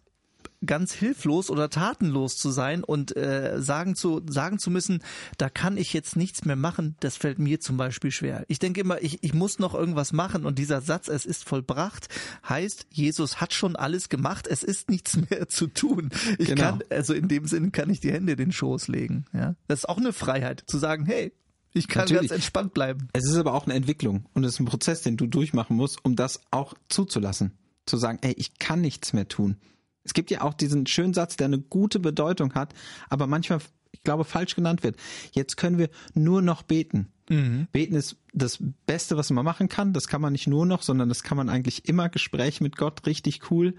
ganz 0.65 0.93
hilflos 0.93 1.49
oder 1.49 1.69
tatenlos 1.69 2.37
zu 2.37 2.51
sein 2.51 2.83
und 2.83 3.15
äh, 3.15 3.61
sagen 3.61 3.95
zu 3.95 4.21
sagen 4.27 4.59
zu 4.59 4.71
müssen, 4.71 5.03
da 5.37 5.49
kann 5.49 5.77
ich 5.77 5.93
jetzt 5.93 6.15
nichts 6.15 6.45
mehr 6.45 6.55
machen, 6.55 6.95
das 6.99 7.17
fällt 7.17 7.39
mir 7.39 7.59
zum 7.59 7.77
Beispiel 7.77 8.11
schwer. 8.11 8.45
Ich 8.47 8.59
denke 8.59 8.81
immer, 8.81 9.01
ich, 9.01 9.23
ich 9.23 9.33
muss 9.33 9.59
noch 9.59 9.73
irgendwas 9.73 10.13
machen 10.13 10.45
und 10.45 10.59
dieser 10.59 10.81
Satz, 10.81 11.07
es 11.07 11.25
ist 11.25 11.43
vollbracht, 11.47 12.07
heißt, 12.47 12.87
Jesus 12.89 13.41
hat 13.41 13.53
schon 13.53 13.75
alles 13.75 14.09
gemacht, 14.09 14.47
es 14.47 14.63
ist 14.63 14.89
nichts 14.89 15.17
mehr 15.29 15.49
zu 15.49 15.67
tun. 15.67 16.09
Ich 16.37 16.49
genau. 16.49 16.63
kann, 16.63 16.83
also 16.89 17.13
in 17.13 17.27
dem 17.27 17.45
Sinne 17.45 17.71
kann 17.71 17.89
ich 17.89 17.99
die 17.99 18.11
Hände 18.11 18.33
in 18.33 18.37
den 18.37 18.51
Schoß 18.51 18.87
legen. 18.87 19.25
Ja, 19.33 19.55
das 19.67 19.79
ist 19.79 19.89
auch 19.89 19.97
eine 19.97 20.13
Freiheit 20.13 20.63
zu 20.67 20.77
sagen, 20.77 21.05
hey, 21.05 21.33
ich 21.73 21.87
kann 21.87 22.03
Natürlich. 22.03 22.29
ganz 22.29 22.31
entspannt 22.31 22.73
bleiben. 22.73 23.09
Es 23.13 23.25
ist 23.25 23.35
aber 23.35 23.53
auch 23.53 23.65
eine 23.65 23.73
Entwicklung 23.73 24.25
und 24.33 24.43
es 24.43 24.53
ist 24.53 24.59
ein 24.59 24.65
Prozess, 24.65 25.01
den 25.01 25.17
du 25.17 25.25
durchmachen 25.25 25.75
musst, 25.75 26.03
um 26.05 26.15
das 26.15 26.41
auch 26.51 26.75
zuzulassen. 26.87 27.53
Zu 27.85 27.97
sagen, 27.97 28.19
ey, 28.21 28.33
ich 28.37 28.59
kann 28.59 28.79
nichts 28.79 29.11
mehr 29.11 29.27
tun. 29.27 29.57
Es 30.03 30.13
gibt 30.13 30.31
ja 30.31 30.41
auch 30.41 30.53
diesen 30.53 30.85
schönen 30.85 31.13
Satz, 31.13 31.37
der 31.37 31.45
eine 31.45 31.59
gute 31.59 31.99
Bedeutung 31.99 32.53
hat, 32.53 32.73
aber 33.09 33.27
manchmal, 33.27 33.59
ich 33.91 34.03
glaube, 34.03 34.25
falsch 34.25 34.55
genannt 34.55 34.83
wird. 34.83 34.97
Jetzt 35.31 35.57
können 35.57 35.77
wir 35.77 35.89
nur 36.13 36.41
noch 36.41 36.63
beten. 36.63 37.07
Mhm. 37.29 37.67
Beten 37.71 37.95
ist 37.95 38.17
das 38.33 38.59
Beste, 38.85 39.17
was 39.17 39.29
man 39.29 39.45
machen 39.45 39.69
kann. 39.69 39.93
Das 39.93 40.07
kann 40.07 40.21
man 40.21 40.33
nicht 40.33 40.47
nur 40.47 40.65
noch, 40.65 40.81
sondern 40.81 41.09
das 41.09 41.23
kann 41.23 41.37
man 41.37 41.49
eigentlich 41.49 41.87
immer. 41.87 42.09
Gespräch 42.09 42.59
mit 42.59 42.75
Gott, 42.75 43.05
richtig 43.05 43.49
cool. 43.51 43.75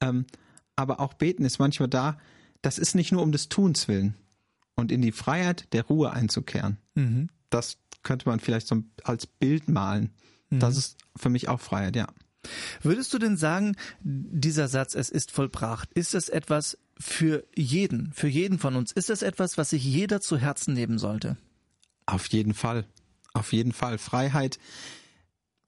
Ähm, 0.00 0.26
aber 0.76 1.00
auch 1.00 1.14
beten 1.14 1.44
ist 1.44 1.58
manchmal 1.58 1.88
da. 1.88 2.18
Das 2.62 2.78
ist 2.78 2.94
nicht 2.94 3.12
nur 3.12 3.22
um 3.22 3.32
des 3.32 3.48
Tuns 3.48 3.88
willen 3.88 4.14
und 4.74 4.90
in 4.92 5.02
die 5.02 5.12
Freiheit 5.12 5.72
der 5.72 5.84
Ruhe 5.84 6.12
einzukehren. 6.12 6.78
Mhm. 6.94 7.28
Das 7.50 7.78
könnte 8.02 8.28
man 8.28 8.40
vielleicht 8.40 8.68
so 8.68 8.82
als 9.04 9.26
Bild 9.26 9.68
malen. 9.68 10.10
Mhm. 10.50 10.60
Das 10.60 10.76
ist 10.76 10.96
für 11.16 11.28
mich 11.28 11.48
auch 11.48 11.60
Freiheit, 11.60 11.96
ja. 11.96 12.06
Würdest 12.82 13.12
du 13.12 13.18
denn 13.18 13.36
sagen, 13.36 13.76
dieser 14.00 14.68
Satz, 14.68 14.94
es 14.94 15.10
ist 15.10 15.30
vollbracht, 15.30 15.92
ist 15.94 16.14
das 16.14 16.28
etwas 16.28 16.78
für 16.98 17.44
jeden, 17.54 18.12
für 18.12 18.28
jeden 18.28 18.58
von 18.58 18.76
uns? 18.76 18.92
Ist 18.92 19.10
das 19.10 19.22
etwas, 19.22 19.58
was 19.58 19.70
sich 19.70 19.84
jeder 19.84 20.20
zu 20.20 20.38
Herzen 20.38 20.74
nehmen 20.74 20.98
sollte? 20.98 21.36
Auf 22.06 22.26
jeden 22.28 22.54
Fall. 22.54 22.86
Auf 23.34 23.52
jeden 23.52 23.72
Fall. 23.72 23.98
Freiheit 23.98 24.58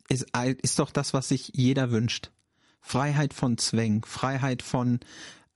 ist, 0.09 0.27
ist 0.63 0.79
doch 0.79 0.91
das, 0.91 1.13
was 1.13 1.29
sich 1.29 1.53
jeder 1.55 1.91
wünscht. 1.91 2.31
Freiheit 2.81 3.35
von 3.35 3.59
Zwängen, 3.59 4.03
Freiheit 4.03 4.63
von, 4.63 5.01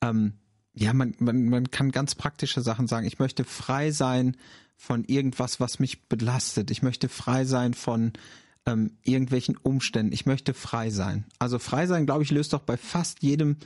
ähm, 0.00 0.34
ja, 0.74 0.92
man, 0.92 1.14
man, 1.18 1.48
man 1.48 1.70
kann 1.70 1.90
ganz 1.90 2.14
praktische 2.14 2.60
Sachen 2.60 2.86
sagen. 2.86 3.06
Ich 3.06 3.18
möchte 3.18 3.44
frei 3.44 3.90
sein 3.90 4.36
von 4.76 5.04
irgendwas, 5.04 5.60
was 5.60 5.78
mich 5.78 6.08
belastet. 6.08 6.70
Ich 6.70 6.82
möchte 6.82 7.08
frei 7.08 7.44
sein 7.44 7.74
von 7.74 8.12
ähm, 8.66 8.96
irgendwelchen 9.02 9.56
Umständen. 9.56 10.12
Ich 10.12 10.26
möchte 10.26 10.54
frei 10.54 10.90
sein. 10.90 11.24
Also 11.38 11.58
frei 11.58 11.86
sein, 11.86 12.06
glaube 12.06 12.22
ich, 12.22 12.30
löst 12.30 12.52
doch 12.52 12.60
bei 12.60 12.76
fast 12.76 13.22
jedem 13.22 13.56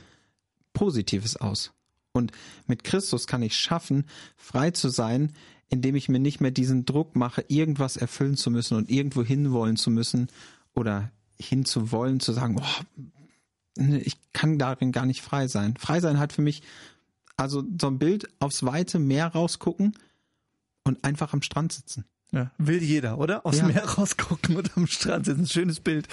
Positives 0.73 1.37
aus. 1.37 1.71
Und 2.11 2.31
mit 2.67 2.83
Christus 2.83 3.27
kann 3.27 3.41
ich 3.41 3.57
schaffen, 3.57 4.05
frei 4.35 4.71
zu 4.71 4.89
sein, 4.89 5.33
indem 5.69 5.95
ich 5.95 6.09
mir 6.09 6.19
nicht 6.19 6.41
mehr 6.41 6.51
diesen 6.51 6.85
Druck 6.85 7.15
mache, 7.15 7.45
irgendwas 7.47 7.95
erfüllen 7.95 8.35
zu 8.35 8.49
müssen 8.49 8.75
und 8.75 8.89
irgendwo 8.89 9.23
hinwollen 9.23 9.77
zu 9.77 9.91
müssen 9.91 10.27
oder 10.73 11.11
hinzuwollen, 11.39 12.19
zu 12.19 12.33
sagen, 12.33 12.59
oh, 12.59 13.83
ich 14.03 14.17
kann 14.33 14.57
darin 14.57 14.91
gar 14.91 15.05
nicht 15.05 15.21
frei 15.21 15.47
sein. 15.47 15.75
Frei 15.77 15.99
sein 15.99 16.19
hat 16.19 16.33
für 16.33 16.41
mich 16.41 16.63
also 17.37 17.63
so 17.79 17.87
ein 17.87 17.99
Bild 17.99 18.27
aufs 18.39 18.63
weite 18.63 18.99
Meer 18.99 19.27
rausgucken 19.27 19.93
und 20.83 21.03
einfach 21.03 21.33
am 21.33 21.41
Strand 21.41 21.71
sitzen. 21.71 22.05
Ja, 22.31 22.51
will 22.59 22.83
jeder, 22.83 23.17
oder? 23.17 23.43
Aus 23.45 23.57
ja. 23.57 23.65
dem 23.65 23.73
Meer 23.73 23.85
rausgucken 23.85 24.55
und 24.55 24.77
am 24.77 24.85
Strand 24.85 25.25
sitzen. 25.25 25.47
Schönes 25.47 25.79
Bild. 25.79 26.07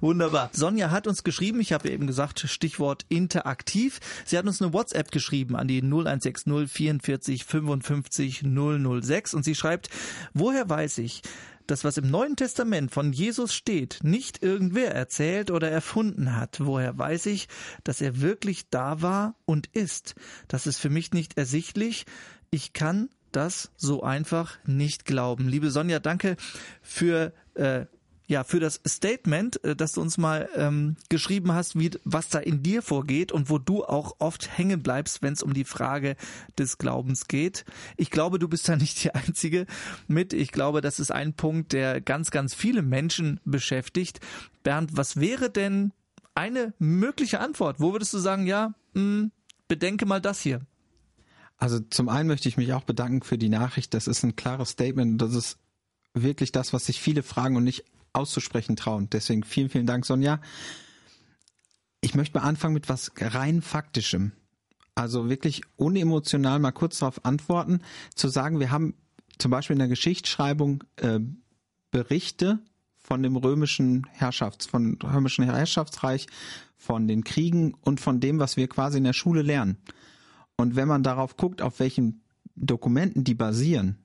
Wunderbar. 0.00 0.50
Sonja 0.52 0.90
hat 0.90 1.06
uns 1.06 1.22
geschrieben, 1.22 1.60
ich 1.60 1.72
habe 1.72 1.90
eben 1.90 2.08
gesagt, 2.08 2.40
Stichwort 2.40 3.06
interaktiv. 3.08 4.00
Sie 4.24 4.36
hat 4.36 4.46
uns 4.46 4.60
eine 4.60 4.72
WhatsApp 4.72 5.12
geschrieben 5.12 5.54
an 5.54 5.68
die 5.68 5.80
0160 5.80 6.68
44 6.68 7.44
55 7.44 8.42
006 8.42 9.34
und 9.34 9.44
sie 9.44 9.54
schreibt, 9.54 9.90
woher 10.34 10.68
weiß 10.68 10.98
ich, 10.98 11.22
dass 11.68 11.84
was 11.84 11.98
im 11.98 12.10
Neuen 12.10 12.34
Testament 12.34 12.90
von 12.90 13.12
Jesus 13.12 13.54
steht, 13.54 14.00
nicht 14.02 14.42
irgendwer 14.42 14.92
erzählt 14.92 15.52
oder 15.52 15.70
erfunden 15.70 16.34
hat. 16.34 16.58
Woher 16.58 16.98
weiß 16.98 17.26
ich, 17.26 17.46
dass 17.84 18.00
er 18.00 18.20
wirklich 18.20 18.68
da 18.70 19.02
war 19.02 19.36
und 19.44 19.68
ist? 19.68 20.16
Das 20.48 20.66
ist 20.66 20.78
für 20.78 20.90
mich 20.90 21.12
nicht 21.12 21.38
ersichtlich. 21.38 22.06
Ich 22.50 22.72
kann 22.72 23.08
das 23.32 23.70
so 23.76 24.02
einfach 24.02 24.58
nicht 24.66 25.04
glauben. 25.04 25.48
Liebe 25.48 25.70
Sonja, 25.70 25.98
danke 25.98 26.36
für 26.82 27.32
äh, 27.54 27.86
ja, 28.30 28.44
für 28.44 28.60
das 28.60 28.80
Statement, 28.86 29.62
äh, 29.64 29.74
dass 29.74 29.92
du 29.92 30.00
uns 30.00 30.16
mal 30.16 30.48
ähm, 30.54 30.94
geschrieben 31.08 31.52
hast, 31.52 31.76
wie, 31.76 31.90
was 32.04 32.28
da 32.28 32.38
in 32.38 32.62
dir 32.62 32.80
vorgeht 32.80 33.32
und 33.32 33.50
wo 33.50 33.58
du 33.58 33.84
auch 33.84 34.14
oft 34.20 34.56
hängen 34.56 34.84
bleibst, 34.84 35.20
wenn 35.20 35.32
es 35.32 35.42
um 35.42 35.52
die 35.52 35.64
Frage 35.64 36.14
des 36.56 36.78
Glaubens 36.78 37.26
geht. 37.26 37.64
Ich 37.96 38.12
glaube, 38.12 38.38
du 38.38 38.46
bist 38.46 38.68
da 38.68 38.76
nicht 38.76 39.02
die 39.02 39.12
Einzige 39.12 39.66
mit. 40.06 40.32
Ich 40.32 40.52
glaube, 40.52 40.80
das 40.80 41.00
ist 41.00 41.10
ein 41.10 41.34
Punkt, 41.34 41.72
der 41.72 42.00
ganz, 42.00 42.30
ganz 42.30 42.54
viele 42.54 42.82
Menschen 42.82 43.40
beschäftigt. 43.44 44.20
Bernd, 44.62 44.96
was 44.96 45.18
wäre 45.18 45.50
denn 45.50 45.90
eine 46.36 46.72
mögliche 46.78 47.40
Antwort? 47.40 47.80
Wo 47.80 47.92
würdest 47.92 48.14
du 48.14 48.18
sagen, 48.18 48.46
ja, 48.46 48.74
mh, 48.94 49.00
hm, 49.02 49.32
bedenke 49.66 50.06
mal 50.06 50.20
das 50.20 50.40
hier? 50.40 50.60
Also 51.60 51.78
zum 51.78 52.08
einen 52.08 52.26
möchte 52.26 52.48
ich 52.48 52.56
mich 52.56 52.72
auch 52.72 52.84
bedanken 52.84 53.22
für 53.22 53.36
die 53.36 53.50
Nachricht. 53.50 53.92
Das 53.92 54.08
ist 54.08 54.24
ein 54.24 54.34
klares 54.34 54.70
Statement. 54.70 55.20
Das 55.20 55.34
ist 55.34 55.58
wirklich 56.14 56.52
das, 56.52 56.72
was 56.72 56.86
sich 56.86 57.00
viele 57.00 57.22
fragen 57.22 57.56
und 57.56 57.64
nicht 57.64 57.84
auszusprechen 58.14 58.76
trauen. 58.76 59.08
Deswegen 59.10 59.44
vielen, 59.44 59.68
vielen 59.68 59.86
Dank, 59.86 60.06
Sonja. 60.06 60.40
Ich 62.00 62.14
möchte 62.14 62.38
mal 62.38 62.46
anfangen 62.46 62.72
mit 62.72 62.88
was 62.88 63.12
rein 63.18 63.60
faktischem. 63.60 64.32
Also 64.94 65.28
wirklich 65.28 65.60
unemotional 65.76 66.58
mal 66.58 66.72
kurz 66.72 66.98
darauf 66.98 67.24
antworten, 67.26 67.82
zu 68.14 68.28
sagen, 68.28 68.58
wir 68.58 68.70
haben 68.70 68.94
zum 69.38 69.50
Beispiel 69.50 69.74
in 69.74 69.80
der 69.80 69.88
Geschichtsschreibung 69.88 70.82
äh, 70.96 71.20
Berichte 71.90 72.58
von 72.96 73.22
dem 73.22 73.36
römischen 73.36 74.06
Herrschafts, 74.12 74.66
von 74.66 74.98
römischen 75.02 75.44
Herrschaftsreich, 75.44 76.26
von 76.78 77.06
den 77.06 77.22
Kriegen 77.22 77.74
und 77.82 78.00
von 78.00 78.18
dem, 78.18 78.38
was 78.38 78.56
wir 78.56 78.66
quasi 78.66 78.96
in 78.96 79.04
der 79.04 79.12
Schule 79.12 79.42
lernen. 79.42 79.76
Und 80.60 80.76
wenn 80.76 80.88
man 80.88 81.02
darauf 81.02 81.38
guckt, 81.38 81.62
auf 81.62 81.80
welchen 81.80 82.22
Dokumenten 82.54 83.24
die 83.24 83.34
basieren, 83.34 83.96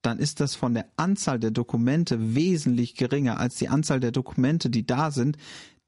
dann 0.00 0.18
ist 0.18 0.40
das 0.40 0.54
von 0.54 0.72
der 0.72 0.86
Anzahl 0.96 1.38
der 1.38 1.50
Dokumente 1.50 2.34
wesentlich 2.34 2.94
geringer 2.94 3.38
als 3.38 3.56
die 3.56 3.68
Anzahl 3.68 4.00
der 4.00 4.10
Dokumente, 4.10 4.70
die 4.70 4.86
da 4.86 5.10
sind, 5.10 5.36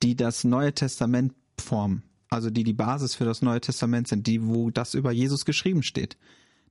die 0.02 0.16
das 0.16 0.44
Neue 0.44 0.74
Testament 0.74 1.32
formen. 1.58 2.02
Also 2.28 2.50
die 2.50 2.64
die 2.64 2.74
Basis 2.74 3.14
für 3.14 3.24
das 3.24 3.40
Neue 3.40 3.62
Testament 3.62 4.08
sind, 4.08 4.26
die, 4.26 4.46
wo 4.46 4.70
das 4.70 4.92
über 4.94 5.10
Jesus 5.10 5.46
geschrieben 5.46 5.82
steht. 5.82 6.18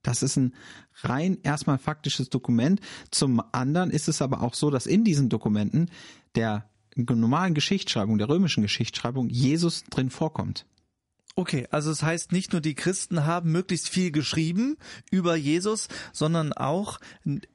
Das 0.04 0.22
ist 0.22 0.38
ein 0.38 0.54
rein 1.02 1.40
erstmal 1.42 1.80
faktisches 1.80 2.30
Dokument. 2.30 2.80
Zum 3.10 3.42
anderen 3.52 3.90
ist 3.90 4.08
es 4.08 4.22
aber 4.22 4.44
auch 4.44 4.54
so, 4.54 4.70
dass 4.70 4.86
in 4.86 5.04
diesen 5.04 5.28
Dokumenten 5.28 5.90
der 6.36 6.70
normalen 6.96 7.56
Geschichtsschreibung, 7.56 8.20
der 8.20 8.30
römischen 8.30 8.62
Geschichtsschreibung, 8.62 9.28
Jesus 9.28 9.86
drin 9.86 10.12
vorkommt. 10.12 10.68
Okay, 11.40 11.70
also 11.72 11.90
es 11.90 12.00
das 12.00 12.06
heißt, 12.06 12.32
nicht 12.34 12.52
nur 12.52 12.60
die 12.60 12.76
Christen 12.76 13.26
haben 13.26 13.54
möglichst 13.54 13.88
viel 13.88 14.12
geschrieben 14.12 14.76
über 15.10 15.38
Jesus, 15.38 15.88
sondern 16.12 16.52
auch 16.52 17.00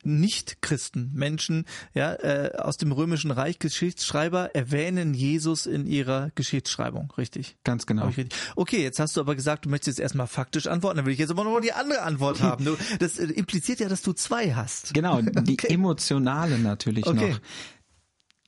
Nicht-Christen, 0.02 1.10
Menschen 1.12 1.66
ja, 1.92 2.14
äh, 2.14 2.52
aus 2.56 2.78
dem 2.78 2.92
römischen 2.92 3.30
Reich, 3.30 3.58
Geschichtsschreiber, 3.58 4.54
erwähnen 4.54 5.12
Jesus 5.12 5.66
in 5.66 5.84
ihrer 5.86 6.30
Geschichtsschreibung, 6.34 7.12
richtig? 7.18 7.58
Ganz 7.62 7.84
genau. 7.84 8.06
Richtig. 8.06 8.34
Okay, 8.56 8.82
jetzt 8.82 9.00
hast 9.00 9.18
du 9.18 9.20
aber 9.20 9.34
gesagt, 9.34 9.66
du 9.66 9.68
möchtest 9.68 9.98
jetzt 9.98 10.02
erstmal 10.02 10.28
faktisch 10.28 10.66
antworten, 10.66 10.96
dann 10.96 11.04
will 11.04 11.12
ich 11.12 11.18
jetzt 11.18 11.30
aber 11.30 11.44
noch 11.44 11.60
die 11.60 11.74
andere 11.74 12.00
Antwort 12.04 12.40
haben. 12.40 12.64
Du, 12.64 12.78
das 13.00 13.18
äh, 13.18 13.26
impliziert 13.26 13.80
ja, 13.80 13.90
dass 13.90 14.00
du 14.00 14.14
zwei 14.14 14.54
hast. 14.54 14.94
Genau, 14.94 15.20
die 15.20 15.52
okay. 15.52 15.74
emotionale 15.74 16.58
natürlich 16.58 17.06
okay. 17.06 17.32
noch. 17.32 17.40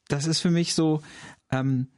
Das 0.09 0.27
ist 0.27 0.41
für 0.41 0.51
mich 0.51 0.73
so, 0.73 1.03
ähm, 1.51 1.89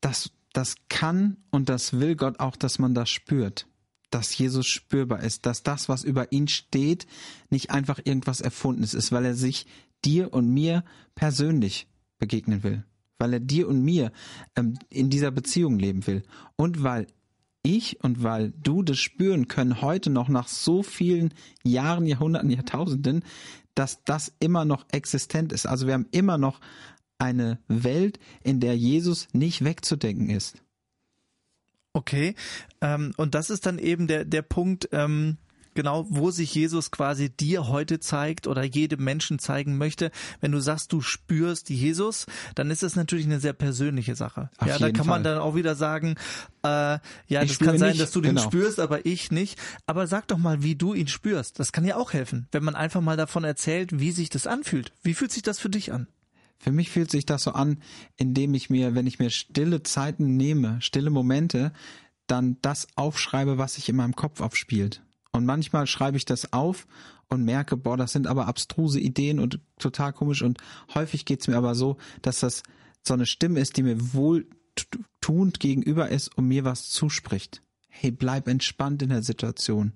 dass 0.00 0.30
das 0.52 0.76
kann 0.88 1.38
und 1.50 1.68
das 1.68 1.98
will 1.98 2.16
Gott 2.16 2.40
auch, 2.40 2.56
dass 2.56 2.78
man 2.78 2.94
das 2.94 3.10
spürt. 3.10 3.66
Dass 4.10 4.36
Jesus 4.36 4.66
spürbar 4.66 5.20
ist, 5.20 5.46
dass 5.46 5.62
das, 5.62 5.88
was 5.88 6.04
über 6.04 6.32
ihn 6.32 6.48
steht, 6.48 7.06
nicht 7.48 7.70
einfach 7.70 8.00
irgendwas 8.04 8.40
Erfundenes 8.40 8.94
ist, 8.94 9.12
weil 9.12 9.24
er 9.24 9.34
sich 9.34 9.66
dir 10.04 10.32
und 10.32 10.48
mir 10.52 10.84
persönlich 11.14 11.88
begegnen 12.18 12.62
will. 12.62 12.84
Weil 13.18 13.34
er 13.34 13.40
dir 13.40 13.68
und 13.68 13.82
mir 13.82 14.12
ähm, 14.56 14.78
in 14.90 15.08
dieser 15.08 15.30
Beziehung 15.30 15.78
leben 15.78 16.06
will. 16.06 16.22
Und 16.56 16.82
weil 16.82 17.06
ich 17.62 18.02
und 18.02 18.22
weil 18.22 18.50
du 18.50 18.82
das 18.82 18.98
spüren 18.98 19.48
können 19.48 19.80
heute 19.80 20.10
noch 20.10 20.28
nach 20.28 20.48
so 20.48 20.82
vielen 20.82 21.32
Jahren, 21.62 22.06
Jahrhunderten, 22.06 22.50
Jahrtausenden, 22.50 23.24
dass 23.74 24.02
das 24.04 24.32
immer 24.40 24.64
noch 24.64 24.84
existent 24.90 25.52
ist. 25.52 25.66
Also 25.66 25.86
wir 25.86 25.94
haben 25.94 26.08
immer 26.10 26.38
noch 26.38 26.60
eine 27.18 27.58
Welt, 27.68 28.18
in 28.42 28.60
der 28.60 28.76
Jesus 28.76 29.28
nicht 29.32 29.64
wegzudenken 29.64 30.30
ist. 30.30 30.62
Okay, 31.94 32.34
ähm, 32.80 33.12
und 33.16 33.34
das 33.34 33.50
ist 33.50 33.66
dann 33.66 33.78
eben 33.78 34.06
der, 34.06 34.24
der 34.24 34.40
Punkt, 34.40 34.88
ähm, 34.92 35.36
genau, 35.74 36.06
wo 36.08 36.30
sich 36.30 36.54
Jesus 36.54 36.90
quasi 36.90 37.30
dir 37.30 37.68
heute 37.68 38.00
zeigt 38.00 38.46
oder 38.46 38.62
jedem 38.62 39.04
Menschen 39.04 39.38
zeigen 39.38 39.76
möchte. 39.76 40.10
Wenn 40.40 40.52
du 40.52 40.60
sagst, 40.60 40.92
du 40.92 41.00
spürst 41.00 41.70
Jesus, 41.70 42.26
dann 42.54 42.70
ist 42.70 42.82
das 42.82 42.96
natürlich 42.96 43.26
eine 43.26 43.40
sehr 43.40 43.52
persönliche 43.52 44.14
Sache. 44.14 44.50
Auf 44.58 44.68
ja, 44.68 44.78
da 44.78 44.86
kann 44.86 45.04
Fall. 45.04 45.06
man 45.06 45.24
dann 45.24 45.38
auch 45.38 45.54
wieder 45.54 45.74
sagen, 45.74 46.16
äh, 46.62 46.98
ja, 47.26 47.42
ich 47.42 47.58
das 47.58 47.58
kann 47.58 47.78
sein, 47.78 47.90
nicht. 47.90 48.00
dass 48.00 48.12
du 48.12 48.20
den 48.20 48.36
genau. 48.36 48.46
spürst, 48.48 48.80
aber 48.80 49.04
ich 49.04 49.30
nicht. 49.30 49.58
Aber 49.86 50.06
sag 50.06 50.28
doch 50.28 50.38
mal, 50.38 50.62
wie 50.62 50.76
du 50.76 50.94
ihn 50.94 51.08
spürst. 51.08 51.58
Das 51.58 51.72
kann 51.72 51.84
ja 51.84 51.96
auch 51.96 52.12
helfen, 52.12 52.48
wenn 52.52 52.64
man 52.64 52.74
einfach 52.74 53.00
mal 53.00 53.16
davon 53.16 53.44
erzählt, 53.44 53.98
wie 53.98 54.12
sich 54.12 54.30
das 54.30 54.46
anfühlt. 54.46 54.92
Wie 55.02 55.14
fühlt 55.14 55.32
sich 55.32 55.42
das 55.42 55.58
für 55.58 55.70
dich 55.70 55.92
an? 55.92 56.06
Für 56.62 56.70
mich 56.70 56.90
fühlt 56.90 57.10
sich 57.10 57.26
das 57.26 57.42
so 57.42 57.54
an, 57.54 57.78
indem 58.16 58.54
ich 58.54 58.70
mir, 58.70 58.94
wenn 58.94 59.08
ich 59.08 59.18
mir 59.18 59.30
stille 59.30 59.82
Zeiten 59.82 60.36
nehme, 60.36 60.80
stille 60.80 61.10
Momente, 61.10 61.72
dann 62.28 62.56
das 62.62 62.86
aufschreibe, 62.94 63.58
was 63.58 63.74
sich 63.74 63.88
in 63.88 63.96
meinem 63.96 64.14
Kopf 64.14 64.40
aufspielt. 64.40 65.02
Und 65.32 65.44
manchmal 65.44 65.88
schreibe 65.88 66.16
ich 66.16 66.24
das 66.24 66.52
auf 66.52 66.86
und 67.28 67.44
merke, 67.44 67.76
boah, 67.76 67.96
das 67.96 68.12
sind 68.12 68.28
aber 68.28 68.46
abstruse 68.46 69.00
Ideen 69.00 69.40
und 69.40 69.58
total 69.80 70.12
komisch. 70.12 70.42
Und 70.42 70.58
häufig 70.94 71.24
geht's 71.24 71.48
mir 71.48 71.56
aber 71.56 71.74
so, 71.74 71.96
dass 72.22 72.38
das 72.38 72.62
so 73.02 73.14
eine 73.14 73.26
Stimme 73.26 73.58
ist, 73.58 73.76
die 73.76 73.82
mir 73.82 74.14
wohltuend 74.14 75.58
gegenüber 75.58 76.10
ist 76.10 76.28
und 76.38 76.46
mir 76.46 76.62
was 76.64 76.90
zuspricht. 76.90 77.60
Hey, 77.88 78.12
bleib 78.12 78.46
entspannt 78.46 79.02
in 79.02 79.08
der 79.08 79.24
Situation. 79.24 79.94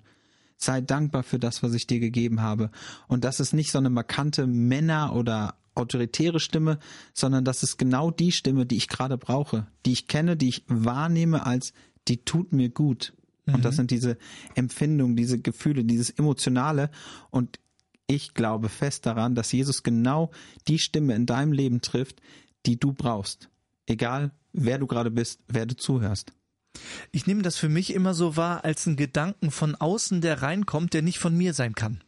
Sei 0.57 0.81
dankbar 0.81 1.23
für 1.23 1.39
das, 1.39 1.63
was 1.63 1.73
ich 1.73 1.87
dir 1.87 2.01
gegeben 2.01 2.41
habe. 2.41 2.71
Und 3.07 3.23
das 3.23 3.39
ist 3.39 3.53
nicht 3.53 3.71
so 3.71 3.77
eine 3.77 3.89
markante 3.89 4.47
Männer- 4.47 5.15
oder 5.15 5.55
autoritäre 5.77 6.39
Stimme, 6.39 6.79
sondern 7.13 7.45
das 7.45 7.63
ist 7.63 7.77
genau 7.77 8.11
die 8.11 8.31
Stimme, 8.31 8.65
die 8.65 8.77
ich 8.77 8.87
gerade 8.87 9.17
brauche, 9.17 9.67
die 9.85 9.93
ich 9.93 10.07
kenne, 10.07 10.35
die 10.35 10.49
ich 10.49 10.63
wahrnehme 10.67 11.45
als, 11.45 11.73
die 12.07 12.17
tut 12.23 12.51
mir 12.51 12.69
gut. 12.69 13.13
Mhm. 13.45 13.55
Und 13.55 13.65
das 13.65 13.75
mhm. 13.75 13.77
sind 13.77 13.91
diese 13.91 14.17
Empfindungen, 14.55 15.15
diese 15.15 15.39
Gefühle, 15.39 15.83
dieses 15.83 16.09
Emotionale. 16.09 16.89
Und 17.29 17.59
ich 18.07 18.33
glaube 18.33 18.69
fest 18.69 19.05
daran, 19.05 19.35
dass 19.35 19.51
Jesus 19.51 19.83
genau 19.83 20.31
die 20.67 20.79
Stimme 20.79 21.15
in 21.15 21.25
deinem 21.25 21.51
Leben 21.51 21.81
trifft, 21.81 22.21
die 22.65 22.79
du 22.79 22.93
brauchst. 22.93 23.49
Egal, 23.85 24.31
wer 24.53 24.77
du 24.77 24.87
gerade 24.87 25.11
bist, 25.11 25.41
wer 25.47 25.65
du 25.65 25.75
zuhörst. 25.75 26.33
Ich 27.11 27.27
nehme 27.27 27.41
das 27.41 27.57
für 27.57 27.69
mich 27.69 27.93
immer 27.93 28.13
so 28.13 28.35
wahr 28.35 28.63
als 28.65 28.87
einen 28.87 28.95
Gedanken 28.95 29.51
von 29.51 29.75
außen, 29.75 30.21
der 30.21 30.41
reinkommt, 30.41 30.93
der 30.93 31.01
nicht 31.01 31.19
von 31.19 31.35
mir 31.35 31.53
sein 31.53 31.75
kann. 31.75 32.01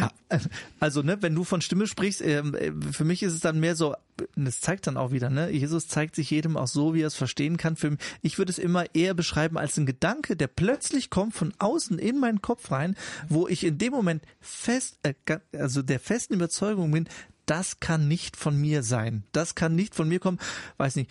Ja. 0.00 0.10
Also, 0.80 1.02
ne, 1.02 1.22
wenn 1.22 1.34
du 1.34 1.44
von 1.44 1.60
Stimme 1.60 1.86
sprichst, 1.86 2.20
ähm, 2.20 2.54
äh, 2.54 2.72
für 2.92 3.04
mich 3.04 3.22
ist 3.22 3.32
es 3.32 3.40
dann 3.40 3.60
mehr 3.60 3.76
so, 3.76 3.94
das 4.34 4.60
zeigt 4.60 4.86
dann 4.86 4.96
auch 4.96 5.10
wieder, 5.10 5.30
ne, 5.30 5.50
Jesus 5.50 5.88
zeigt 5.88 6.16
sich 6.16 6.30
jedem 6.30 6.56
auch 6.56 6.66
so, 6.66 6.94
wie 6.94 7.02
er 7.02 7.06
es 7.06 7.14
verstehen 7.14 7.56
kann. 7.56 7.76
Für 7.76 7.92
mich, 7.92 8.00
ich 8.22 8.38
würde 8.38 8.50
es 8.50 8.58
immer 8.58 8.94
eher 8.94 9.14
beschreiben 9.14 9.56
als 9.56 9.76
ein 9.76 9.86
Gedanke, 9.86 10.36
der 10.36 10.48
plötzlich 10.48 11.10
kommt 11.10 11.34
von 11.34 11.54
außen 11.58 11.98
in 11.98 12.18
meinen 12.18 12.42
Kopf 12.42 12.70
rein, 12.70 12.96
wo 13.28 13.48
ich 13.48 13.64
in 13.64 13.78
dem 13.78 13.92
Moment 13.92 14.22
fest, 14.40 14.98
äh, 15.02 15.14
also 15.52 15.82
der 15.82 16.00
festen 16.00 16.34
Überzeugung 16.34 16.90
bin, 16.90 17.08
das 17.46 17.78
kann 17.78 18.08
nicht 18.08 18.36
von 18.36 18.60
mir 18.60 18.82
sein. 18.82 19.22
Das 19.32 19.54
kann 19.54 19.74
nicht 19.74 19.94
von 19.94 20.08
mir 20.08 20.18
kommen. 20.18 20.38
Weiß 20.76 20.96
nicht, 20.96 21.10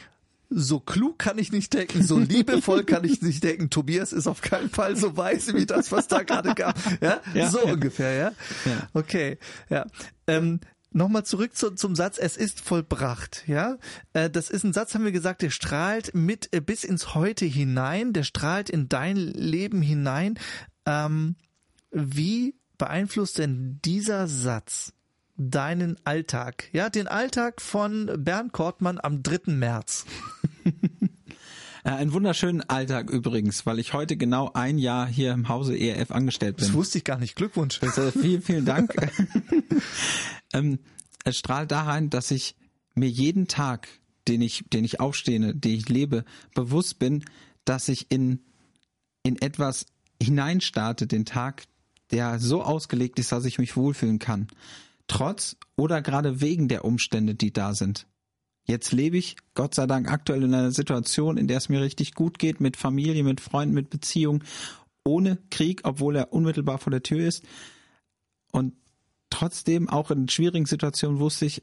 so 0.58 0.80
klug 0.80 1.20
kann 1.20 1.38
ich 1.38 1.52
nicht 1.52 1.74
denken, 1.74 2.02
so 2.02 2.18
liebevoll 2.18 2.86
kann 2.86 3.04
ich 3.04 3.22
nicht 3.22 3.44
denken. 3.44 3.70
Tobias 3.70 4.14
ist 4.14 4.28
auf 4.28 4.42
keinen 4.42 4.70
Fall 4.70 4.96
so 4.96 5.18
weise 5.18 5.54
wie 5.54 5.66
das, 5.66 5.92
was 5.92 6.08
da 6.08 6.24
gerade 6.24 6.56
gab. 6.56 6.78
Ja, 7.02 7.22
ja 7.34 7.50
so 7.50 7.66
ja. 7.66 7.74
ungefähr, 7.74 8.14
ja? 8.14 8.32
ja. 8.66 8.88
Okay, 8.94 9.38
ja. 9.70 9.86
Ähm, 10.28 10.60
Nochmal 10.92 11.26
zurück 11.26 11.58
zu, 11.58 11.72
zum 11.72 11.94
Satz, 11.94 12.18
es 12.18 12.38
ist 12.38 12.62
vollbracht, 12.62 13.44
ja. 13.48 13.78
Äh, 14.14 14.30
das 14.30 14.50
ist 14.50 14.64
ein 14.64 14.72
Satz, 14.72 14.96
haben 14.96 15.04
wir 15.04 15.12
gesagt, 15.12 15.42
der 15.42 15.50
strahlt 15.50 16.16
mit 16.16 16.56
äh, 16.56 16.62
bis 16.62 16.86
ins 16.86 17.14
Heute 17.14 17.44
hinein, 17.44 18.14
der 18.14 18.24
strahlt 18.24 18.70
in 18.70 18.88
dein 18.88 19.18
Leben 19.18 19.82
hinein. 19.82 20.40
Ähm, 20.86 21.36
wie 21.92 22.56
beeinflusst 22.78 23.40
denn 23.40 23.82
dieser 23.84 24.28
Satz 24.28 24.94
deinen 25.38 25.98
Alltag? 26.06 26.70
Ja, 26.72 26.90
den 26.90 27.08
Alltag 27.08 27.62
von 27.62 28.12
Bernd 28.18 28.54
Kortmann 28.54 29.00
am 29.02 29.24
3. 29.24 29.54
März. 29.54 30.06
Äh, 31.84 31.90
einen 31.90 32.14
wunderschönen 32.14 32.62
Alltag 32.62 33.12
übrigens, 33.12 33.68
weil 33.68 33.78
ich 33.78 33.94
heute 33.94 34.18
genau 34.18 34.50
ein 34.56 34.80
Jahr 34.80 35.06
hier 35.06 35.34
im 35.34 35.50
Hause 35.50 35.78
ERF 35.78 36.10
angestellt 36.10 36.58
bin. 36.58 36.66
Das 36.66 36.74
wusste 36.74 36.98
ich 36.98 37.04
gar 37.04 37.20
nicht. 37.20 37.36
Glückwunsch. 37.36 37.80
Also 37.84 38.10
vielen, 38.10 38.42
vielen 38.42 38.66
Dank. 38.66 38.92
ähm, 40.54 40.80
es 41.26 41.38
strahlt 41.38 41.70
da 41.70 41.84
rein, 41.84 42.10
dass 42.10 42.32
ich 42.32 42.56
mir 42.96 43.08
jeden 43.08 43.48
Tag, 43.48 43.88
den 44.28 44.42
ich, 44.42 44.66
den 44.74 44.84
ich 44.84 45.00
aufstehe, 45.00 45.54
den 45.54 45.72
ich 45.76 45.88
lebe, 45.88 46.26
bewusst 46.56 46.98
bin, 46.98 47.24
dass 47.66 47.88
ich 47.88 48.10
in, 48.10 48.40
in 49.22 49.40
etwas 49.40 49.86
hineinstarte, 50.20 51.06
den 51.06 51.24
Tag, 51.24 51.66
der 52.10 52.40
so 52.40 52.64
ausgelegt 52.64 53.20
ist, 53.20 53.32
dass 53.32 53.46
ich 53.46 53.60
mich 53.60 53.78
wohlfühlen 53.78 54.18
kann 54.18 54.48
trotz 55.08 55.58
oder 55.76 56.02
gerade 56.02 56.42
wegen 56.42 56.68
der 56.68 56.86
Umstände, 56.86 57.36
die 57.36 57.54
da 57.54 57.74
sind. 57.74 58.08
Jetzt 58.68 58.92
lebe 58.92 59.18
ich, 59.18 59.38
Gott 59.54 59.76
sei 59.76 59.86
Dank, 59.86 60.10
aktuell 60.10 60.44
in 60.44 60.54
einer 60.54 60.72
Situation, 60.72 61.38
in 61.38 61.48
der 61.48 61.58
es 61.58 61.70
mir 61.70 61.82
richtig 61.82 62.16
gut 62.16 62.40
geht, 62.40 62.60
mit 62.60 62.78
Familie, 62.78 63.24
mit 63.24 63.40
Freunden, 63.40 63.76
mit 63.76 63.92
Beziehung, 63.92 64.44
ohne 65.04 65.38
Krieg, 65.52 65.82
obwohl 65.84 66.16
er 66.16 66.34
unmittelbar 66.34 66.80
vor 66.80 66.90
der 66.90 67.04
Tür 67.04 67.28
ist. 67.28 67.44
Und 68.52 68.74
trotzdem, 69.30 69.88
auch 69.88 70.10
in 70.10 70.30
schwierigen 70.30 70.66
Situationen, 70.66 71.20
wusste 71.20 71.46
ich, 71.46 71.62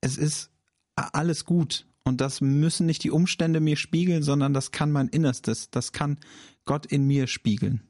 es 0.00 0.16
ist 0.16 0.50
alles 0.94 1.44
gut. 1.44 1.86
Und 2.04 2.22
das 2.22 2.40
müssen 2.40 2.86
nicht 2.86 3.04
die 3.04 3.10
Umstände 3.10 3.60
mir 3.60 3.76
spiegeln, 3.76 4.22
sondern 4.22 4.54
das 4.54 4.70
kann 4.70 4.90
mein 4.90 5.08
Innerstes, 5.08 5.70
das 5.70 5.92
kann 5.92 6.18
Gott 6.64 6.86
in 6.86 7.06
mir 7.06 7.26
spiegeln. 7.26 7.82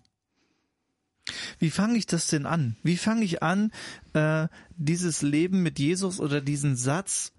Wie 1.59 1.71
fange 1.71 1.99
ich 1.99 2.07
das 2.07 2.27
denn 2.29 2.47
an? 2.47 2.77
Wie 2.83 2.97
fange 2.97 3.25
ich 3.25 3.43
an, 3.43 3.73
äh, 4.13 4.49
dieses 4.77 5.23
Leben 5.23 5.63
mit 5.63 5.79
Jesus 5.79 6.21
oder 6.21 6.41
diesen 6.41 6.77
Satz 6.77 7.33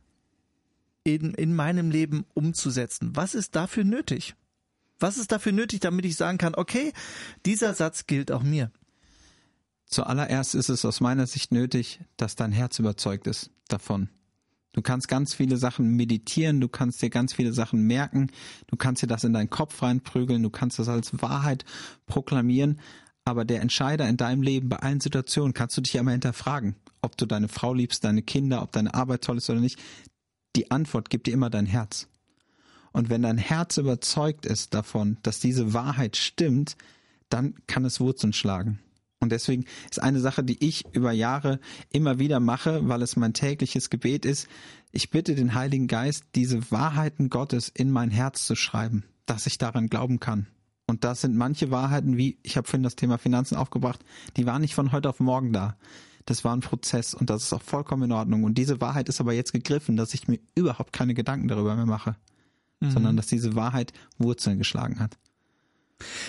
in, 1.04 1.34
in 1.34 1.56
meinem 1.56 1.92
Leben 1.92 2.26
umzusetzen? 2.34 3.16
Was 3.16 3.36
ist 3.36 3.56
dafür 3.56 3.84
nötig? 3.84 4.36
Was 5.00 5.18
ist 5.18 5.32
dafür 5.32 5.52
nötig, 5.52 5.80
damit 5.80 6.06
ich 6.06 6.16
sagen 6.16 6.38
kann, 6.38 6.54
okay, 6.56 6.94
dieser 7.46 7.74
Satz 7.74 8.06
gilt 8.06 8.32
auch 8.32 8.44
mir? 8.44 8.72
Zuallererst 9.86 10.56
ist 10.56 10.70
es 10.70 10.86
aus 10.86 11.02
meiner 11.02 11.28
Sicht 11.28 11.52
nötig, 11.52 12.00
dass 12.18 12.36
dein 12.36 12.52
Herz 12.52 12.80
überzeugt 12.80 13.28
ist 13.28 13.52
davon. 13.68 14.10
Du 14.74 14.82
kannst 14.82 15.10
ganz 15.10 15.34
viele 15.34 15.58
Sachen 15.58 15.96
meditieren, 15.98 16.62
du 16.62 16.70
kannst 16.70 17.02
dir 17.02 17.10
ganz 17.10 17.34
viele 17.34 17.52
Sachen 17.52 17.88
merken, 17.88 18.32
du 18.68 18.78
kannst 18.78 19.04
dir 19.04 19.08
das 19.08 19.26
in 19.26 19.34
deinen 19.34 19.50
Kopf 19.50 19.82
reinprügeln, 19.82 20.42
du 20.44 20.50
kannst 20.50 20.80
das 20.80 20.88
als 20.88 21.22
Wahrheit 21.22 21.66
proklamieren, 22.06 22.80
aber 23.26 23.46
der 23.46 23.62
Entscheider 23.62 24.08
in 24.08 24.18
deinem 24.18 24.42
Leben 24.42 24.70
bei 24.70 24.78
allen 24.78 25.00
Situationen 25.00 25.54
kannst 25.54 25.78
du 25.78 25.82
dich 25.82 25.94
ja 25.94 26.02
immer 26.02 26.12
hinterfragen, 26.12 26.76
ob 27.02 27.18
du 27.18 27.26
deine 27.26 27.48
Frau 27.48 27.74
liebst, 27.74 28.04
deine 28.04 28.22
Kinder, 28.24 28.62
ob 28.62 28.72
deine 28.72 28.94
Arbeit 28.94 29.24
toll 29.24 29.38
ist 29.38 29.50
oder 29.50 29.60
nicht. 29.60 29.80
Die 30.56 30.72
Antwort 30.72 31.10
gibt 31.10 31.28
dir 31.28 31.34
immer 31.34 31.50
dein 31.50 31.66
Herz. 31.66 32.08
Und 32.92 33.10
wenn 33.10 33.22
dein 33.22 33.38
Herz 33.38 33.78
überzeugt 33.78 34.46
ist 34.46 34.74
davon, 34.74 35.18
dass 35.24 35.40
diese 35.40 35.74
Wahrheit 35.74 36.18
stimmt, 36.18 36.76
dann 37.30 37.56
kann 37.68 37.86
es 37.86 38.00
Wurzeln 38.00 38.34
schlagen. 38.34 38.80
Und 39.22 39.32
deswegen 39.32 39.66
ist 39.90 40.02
eine 40.02 40.20
Sache, 40.20 40.44
die 40.44 40.68
ich 40.68 40.84
über 40.94 41.12
Jahre 41.12 41.60
immer 41.90 42.18
wieder 42.18 42.40
mache, 42.40 42.88
weil 42.90 43.04
es 43.04 43.16
mein 43.16 43.34
tägliches 43.34 43.90
Gebet 43.90 44.26
ist, 44.26 44.48
ich 44.92 45.12
bitte 45.12 45.36
den 45.36 45.54
Heiligen 45.54 45.88
Geist, 45.88 46.26
diese 46.36 46.72
Wahrheiten 46.72 47.30
Gottes 47.30 47.70
in 47.70 47.92
mein 47.92 48.10
Herz 48.10 48.46
zu 48.46 48.56
schreiben, 48.56 49.06
dass 49.28 49.46
ich 49.46 49.60
daran 49.60 49.88
glauben 49.88 50.20
kann. 50.20 50.48
Und 50.92 51.06
das 51.06 51.22
sind 51.22 51.38
manche 51.38 51.72
Wahrheiten, 51.72 52.18
wie 52.18 52.38
ich 52.44 52.58
habe 52.58 52.68
vorhin 52.68 52.84
das 52.84 52.98
Thema 52.98 53.18
Finanzen 53.18 53.56
aufgebracht, 53.56 54.04
die 54.36 54.46
waren 54.46 54.60
nicht 54.60 54.76
von 54.76 54.92
heute 54.92 55.08
auf 55.08 55.22
morgen 55.22 55.54
da. 55.54 55.78
Das 56.26 56.44
war 56.44 56.54
ein 56.54 56.60
Prozess 56.60 57.14
und 57.14 57.30
das 57.30 57.44
ist 57.44 57.54
auch 57.54 57.62
vollkommen 57.62 58.04
in 58.04 58.12
Ordnung. 58.12 58.44
Und 58.44 58.58
diese 58.58 58.82
Wahrheit 58.82 59.08
ist 59.08 59.22
aber 59.22 59.32
jetzt 59.32 59.54
gegriffen, 59.54 59.96
dass 59.96 60.14
ich 60.14 60.28
mir 60.28 60.40
überhaupt 60.54 60.92
keine 60.92 61.14
Gedanken 61.14 61.48
darüber 61.48 61.78
mehr 61.78 61.86
mache, 61.86 62.18
mhm. 62.82 62.92
sondern 62.92 63.16
dass 63.16 63.28
diese 63.28 63.56
Wahrheit 63.56 63.94
Wurzeln 64.18 64.58
geschlagen 64.58 65.00
hat. 65.00 65.18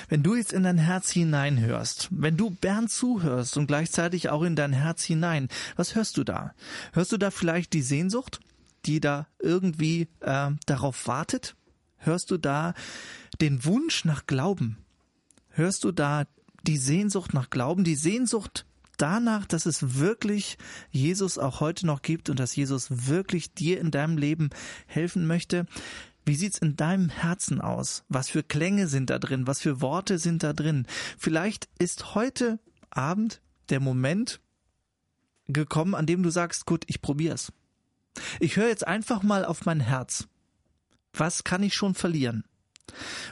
Wenn 0.08 0.22
du 0.22 0.36
jetzt 0.36 0.52
in 0.52 0.62
dein 0.62 0.78
Herz 0.78 1.10
hineinhörst, 1.10 2.08
wenn 2.12 2.36
du 2.36 2.50
Bernd 2.50 2.88
zuhörst 2.88 3.56
und 3.56 3.66
gleichzeitig 3.66 4.28
auch 4.28 4.42
in 4.42 4.54
dein 4.54 4.72
Herz 4.72 5.02
hinein, 5.02 5.48
was 5.74 5.96
hörst 5.96 6.16
du 6.18 6.22
da? 6.22 6.54
Hörst 6.92 7.10
du 7.10 7.16
da 7.16 7.32
vielleicht 7.32 7.72
die 7.72 7.82
Sehnsucht, 7.82 8.38
die 8.86 9.00
da 9.00 9.26
irgendwie 9.40 10.06
äh, 10.20 10.52
darauf 10.66 11.08
wartet? 11.08 11.56
Hörst 11.96 12.30
du 12.30 12.38
da 12.38 12.74
den 13.40 13.64
Wunsch 13.64 14.04
nach 14.04 14.26
Glauben? 14.26 14.78
Hörst 15.50 15.84
du 15.84 15.92
da 15.92 16.24
die 16.66 16.76
Sehnsucht 16.76 17.34
nach 17.34 17.50
Glauben, 17.50 17.84
die 17.84 17.96
Sehnsucht 17.96 18.66
danach, 18.96 19.46
dass 19.46 19.66
es 19.66 19.98
wirklich 19.98 20.58
Jesus 20.90 21.38
auch 21.38 21.60
heute 21.60 21.86
noch 21.86 22.02
gibt 22.02 22.30
und 22.30 22.38
dass 22.38 22.54
Jesus 22.54 23.06
wirklich 23.06 23.52
dir 23.52 23.80
in 23.80 23.90
deinem 23.90 24.16
Leben 24.16 24.50
helfen 24.86 25.26
möchte? 25.26 25.66
Wie 26.24 26.36
sieht's 26.36 26.58
in 26.58 26.76
deinem 26.76 27.08
Herzen 27.08 27.60
aus? 27.60 28.04
Was 28.08 28.30
für 28.30 28.44
Klänge 28.44 28.86
sind 28.86 29.10
da 29.10 29.18
drin? 29.18 29.46
Was 29.46 29.60
für 29.60 29.80
Worte 29.80 30.18
sind 30.18 30.42
da 30.42 30.52
drin? 30.52 30.86
Vielleicht 31.18 31.68
ist 31.78 32.14
heute 32.14 32.60
Abend 32.90 33.40
der 33.70 33.80
Moment 33.80 34.40
gekommen, 35.48 35.94
an 35.94 36.06
dem 36.06 36.22
du 36.22 36.30
sagst, 36.30 36.66
gut, 36.66 36.84
ich 36.86 37.02
probier's. 37.02 37.52
Ich 38.38 38.56
höre 38.56 38.68
jetzt 38.68 38.86
einfach 38.86 39.22
mal 39.22 39.44
auf 39.44 39.64
mein 39.64 39.80
Herz. 39.80 40.28
Was 41.12 41.44
kann 41.44 41.62
ich 41.62 41.74
schon 41.74 41.94
verlieren? 41.94 42.44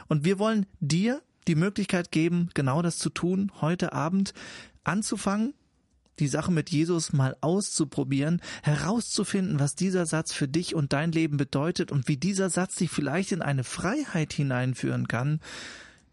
Und 0.07 0.25
wir 0.25 0.39
wollen 0.39 0.65
dir 0.79 1.21
die 1.47 1.55
Möglichkeit 1.55 2.11
geben, 2.11 2.49
genau 2.53 2.81
das 2.81 2.97
zu 2.97 3.09
tun, 3.09 3.51
heute 3.61 3.93
Abend 3.93 4.33
anzufangen, 4.83 5.53
die 6.19 6.27
Sache 6.27 6.51
mit 6.51 6.69
Jesus 6.69 7.13
mal 7.13 7.35
auszuprobieren, 7.41 8.41
herauszufinden, 8.63 9.59
was 9.59 9.75
dieser 9.75 10.05
Satz 10.05 10.33
für 10.33 10.47
dich 10.47 10.75
und 10.75 10.93
dein 10.93 11.11
Leben 11.11 11.37
bedeutet 11.37 11.91
und 11.91 12.07
wie 12.07 12.17
dieser 12.17 12.49
Satz 12.49 12.75
dich 12.75 12.91
vielleicht 12.91 13.31
in 13.31 13.41
eine 13.41 13.63
Freiheit 13.63 14.33
hineinführen 14.33 15.07
kann, 15.07 15.39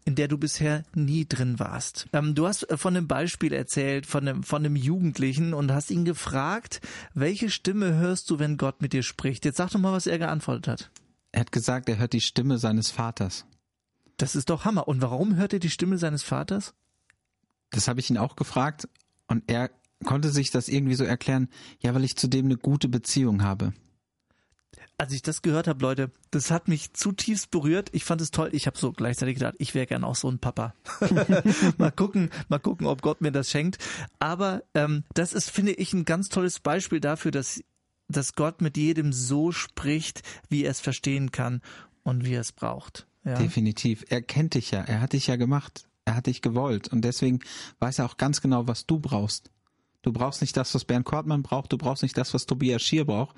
in 0.05 0.15
der 0.15 0.27
du 0.27 0.39
bisher 0.39 0.83
nie 0.95 1.27
drin 1.27 1.59
warst. 1.59 2.07
Ähm, 2.13 2.33
du 2.33 2.47
hast 2.47 2.65
von 2.75 2.97
einem 2.97 3.07
Beispiel 3.07 3.53
erzählt, 3.53 4.07
von 4.07 4.27
einem, 4.27 4.43
von 4.43 4.65
einem 4.65 4.75
Jugendlichen 4.75 5.53
und 5.53 5.71
hast 5.71 5.91
ihn 5.91 6.05
gefragt, 6.05 6.81
welche 7.13 7.51
Stimme 7.51 7.93
hörst 7.93 8.29
du, 8.31 8.39
wenn 8.39 8.57
Gott 8.57 8.81
mit 8.81 8.93
dir 8.93 9.03
spricht? 9.03 9.45
Jetzt 9.45 9.57
sag 9.57 9.69
doch 9.69 9.79
mal, 9.79 9.93
was 9.93 10.07
er 10.07 10.17
geantwortet 10.17 10.67
hat. 10.67 10.91
Er 11.31 11.41
hat 11.41 11.51
gesagt, 11.51 11.89
er 11.89 11.97
hört 11.97 12.13
die 12.13 12.21
Stimme 12.21 12.57
seines 12.57 12.91
Vaters. 12.91 13.45
Das 14.17 14.35
ist 14.35 14.49
doch 14.49 14.65
Hammer. 14.65 14.87
Und 14.87 15.01
warum 15.01 15.35
hört 15.35 15.53
er 15.53 15.59
die 15.59 15.69
Stimme 15.69 15.97
seines 15.97 16.23
Vaters? 16.23 16.73
Das 17.71 17.87
habe 17.87 17.99
ich 17.99 18.09
ihn 18.09 18.17
auch 18.17 18.35
gefragt 18.35 18.87
und 19.27 19.43
er 19.47 19.69
konnte 20.05 20.29
sich 20.29 20.49
das 20.49 20.69
irgendwie 20.69 20.95
so 20.95 21.03
erklären, 21.03 21.49
ja, 21.79 21.93
weil 21.93 22.03
ich 22.03 22.15
zu 22.15 22.27
dem 22.27 22.45
eine 22.45 22.57
gute 22.57 22.87
Beziehung 22.87 23.43
habe. 23.43 23.73
als 24.97 25.13
ich 25.13 25.21
das 25.21 25.41
gehört 25.41 25.67
habe, 25.67 25.81
Leute, 25.81 26.11
das 26.31 26.51
hat 26.51 26.67
mich 26.67 26.93
zutiefst 26.93 27.51
berührt. 27.51 27.89
Ich 27.93 28.03
fand 28.03 28.19
es 28.21 28.31
toll. 28.31 28.49
Ich 28.51 28.67
habe 28.67 28.77
so 28.77 28.91
gleichzeitig 28.91 29.35
gedacht, 29.35 29.55
ich 29.57 29.73
wäre 29.73 29.87
gern 29.87 30.03
auch 30.03 30.15
so 30.15 30.29
ein 30.29 30.39
Papa. 30.39 30.73
mal 31.77 31.91
gucken, 31.91 32.29
mal 32.49 32.59
gucken, 32.59 32.85
ob 32.85 33.01
Gott 33.01 33.21
mir 33.21 33.31
das 33.31 33.49
schenkt. 33.49 33.77
Aber 34.19 34.63
ähm, 34.73 35.05
das 35.13 35.33
ist, 35.33 35.51
finde 35.51 35.71
ich, 35.73 35.93
ein 35.93 36.03
ganz 36.03 36.27
tolles 36.27 36.59
Beispiel 36.59 36.99
dafür, 36.99 37.31
dass 37.31 37.61
dass 38.09 38.33
Gott 38.33 38.61
mit 38.61 38.75
jedem 38.75 39.13
so 39.13 39.51
spricht, 39.51 40.23
wie 40.49 40.63
er 40.65 40.71
es 40.71 40.79
verstehen 40.79 41.31
kann 41.31 41.61
und 42.03 42.25
wie 42.25 42.33
er 42.33 42.41
es 42.41 42.51
braucht. 42.51 43.07
Ja? 43.23 43.35
Definitiv. 43.35 44.05
Er 44.09 44.21
kennt 44.21 44.55
dich 44.55 44.71
ja. 44.71 44.81
Er 44.81 45.01
hat 45.01 45.13
dich 45.13 45.27
ja 45.27 45.35
gemacht. 45.35 45.85
Er 46.05 46.15
hat 46.15 46.25
dich 46.25 46.41
gewollt. 46.41 46.87
Und 46.87 47.01
deswegen 47.01 47.39
weiß 47.79 47.99
er 47.99 48.05
auch 48.05 48.17
ganz 48.17 48.41
genau, 48.41 48.67
was 48.67 48.85
du 48.85 48.99
brauchst. 48.99 49.51
Du 50.01 50.11
brauchst 50.11 50.41
nicht 50.41 50.57
das, 50.57 50.73
was 50.73 50.85
Bernd 50.85 51.05
Kortmann 51.05 51.43
braucht. 51.43 51.71
Du 51.71 51.77
brauchst 51.77 52.03
nicht 52.03 52.17
das, 52.17 52.33
was 52.33 52.45
Tobias 52.45 52.81
Schier 52.81 53.05
braucht. 53.05 53.35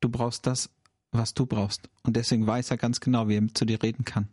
Du 0.00 0.08
brauchst 0.08 0.46
das, 0.46 0.70
was 1.12 1.34
du 1.34 1.46
brauchst. 1.46 1.88
Und 2.02 2.16
deswegen 2.16 2.46
weiß 2.46 2.70
er 2.70 2.78
ganz 2.78 3.00
genau, 3.00 3.28
wie 3.28 3.36
er 3.36 3.54
zu 3.54 3.64
dir 3.64 3.82
reden 3.82 4.04
kann. 4.04 4.28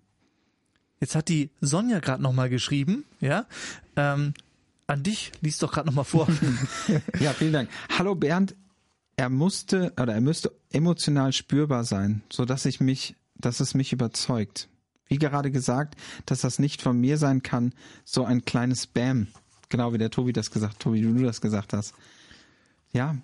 Jetzt 1.00 1.14
hat 1.14 1.30
die 1.30 1.52
Sonja 1.62 2.00
gerade 2.00 2.24
nochmal 2.24 2.50
geschrieben, 2.50 3.06
ja. 3.20 3.46
Ähm, 3.96 4.34
an 4.88 5.04
dich, 5.04 5.32
liest 5.42 5.62
doch 5.62 5.72
gerade 5.72 5.88
nochmal 5.88 6.06
vor. 6.06 6.28
ja, 7.20 7.34
vielen 7.34 7.54
Dank. 7.54 7.70
Hallo 7.98 8.16
Bernd, 8.16 8.56
er 9.18 9.30
musste 9.30 9.92
oder 10.00 10.14
er 10.14 10.22
müsste 10.22 10.52
emotional 10.72 11.34
spürbar 11.34 11.84
sein, 11.84 12.22
so 12.32 12.46
dass 12.46 12.66
ich 12.66 12.80
mich, 12.80 13.16
dass 13.36 13.60
es 13.60 13.74
mich 13.74 13.92
überzeugt. 13.92 14.70
Wie 15.08 15.18
gerade 15.18 15.52
gesagt, 15.52 15.96
dass 16.26 16.42
das 16.42 16.60
nicht 16.60 16.82
von 16.82 17.00
mir 17.00 17.18
sein 17.18 17.42
kann, 17.42 17.74
so 18.06 18.24
ein 18.26 18.46
kleines 18.46 18.88
Bam. 18.88 19.28
Genau 19.70 19.92
wie 19.92 19.98
der 19.98 20.12
Tobi 20.12 20.34
das 20.34 20.52
gesagt, 20.52 20.80
Tobi, 20.80 21.02
wie 21.02 21.20
du 21.20 21.26
das 21.26 21.42
gesagt 21.42 21.74
hast. 21.74 21.94
Ja. 22.94 23.18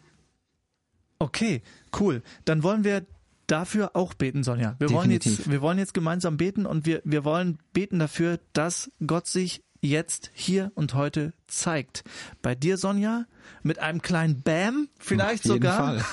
Okay, 1.20 1.62
cool. 2.00 2.22
Dann 2.46 2.64
wollen 2.64 2.84
wir 2.84 3.06
dafür 3.48 3.96
auch 3.96 4.14
beten, 4.14 4.44
Sonja. 4.44 4.76
Wir 4.80 4.88
Definitiv. 4.88 4.94
wollen 4.96 5.12
jetzt, 5.12 5.52
wir 5.52 5.62
wollen 5.62 5.78
jetzt 5.78 5.94
gemeinsam 5.94 6.38
beten 6.38 6.66
und 6.66 6.86
wir, 6.86 7.02
wir 7.06 7.24
wollen 7.24 7.60
beten 7.72 8.00
dafür, 8.00 8.40
dass 8.54 8.92
Gott 9.06 9.28
sich 9.28 9.62
jetzt, 9.84 10.32
hier 10.34 10.72
und 10.76 10.94
heute 10.94 11.34
zeigt. 11.48 12.04
Bei 12.42 12.56
dir, 12.56 12.78
Sonja, 12.78 13.26
mit 13.62 13.80
einem 13.80 14.02
kleinen 14.02 14.42
Bam, 14.42 14.88
vielleicht 14.98 15.44
sogar. 15.44 16.04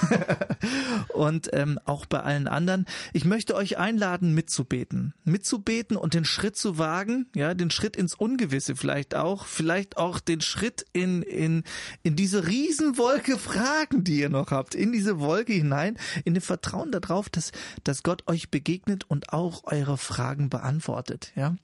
und 1.14 1.50
ähm, 1.52 1.78
auch 1.85 2.06
bei 2.06 2.20
allen 2.20 2.48
anderen. 2.48 2.87
Ich 3.12 3.24
möchte 3.24 3.54
euch 3.54 3.78
einladen, 3.78 4.35
mitzubeten. 4.35 5.14
Mitzubeten 5.24 5.96
und 5.96 6.14
den 6.14 6.24
Schritt 6.24 6.56
zu 6.56 6.78
wagen, 6.78 7.26
ja, 7.35 7.54
den 7.54 7.70
Schritt 7.70 7.96
ins 7.96 8.14
Ungewisse 8.14 8.76
vielleicht 8.76 9.14
auch, 9.14 9.46
vielleicht 9.46 9.96
auch 9.96 10.20
den 10.20 10.40
Schritt 10.40 10.85
in, 10.92 11.22
in, 11.22 11.62
in 12.02 12.16
diese 12.16 12.46
Riesenwolke 12.46 13.38
Fragen, 13.38 14.04
die 14.04 14.20
ihr 14.20 14.28
noch 14.28 14.50
habt, 14.50 14.74
in 14.74 14.92
diese 14.92 15.20
Wolke 15.20 15.52
hinein, 15.52 15.96
in 16.24 16.35
dem 16.35 16.42
Vertrauen 16.42 16.90
darauf, 16.92 17.28
dass, 17.28 17.52
dass 17.85 18.02
Gott 18.02 18.24
euch 18.26 18.50
begegnet 18.50 19.04
und 19.09 19.33
auch 19.33 19.62
eure 19.64 19.96
Fragen 19.96 20.50
beantwortet, 20.50 21.33
ja. 21.37 21.56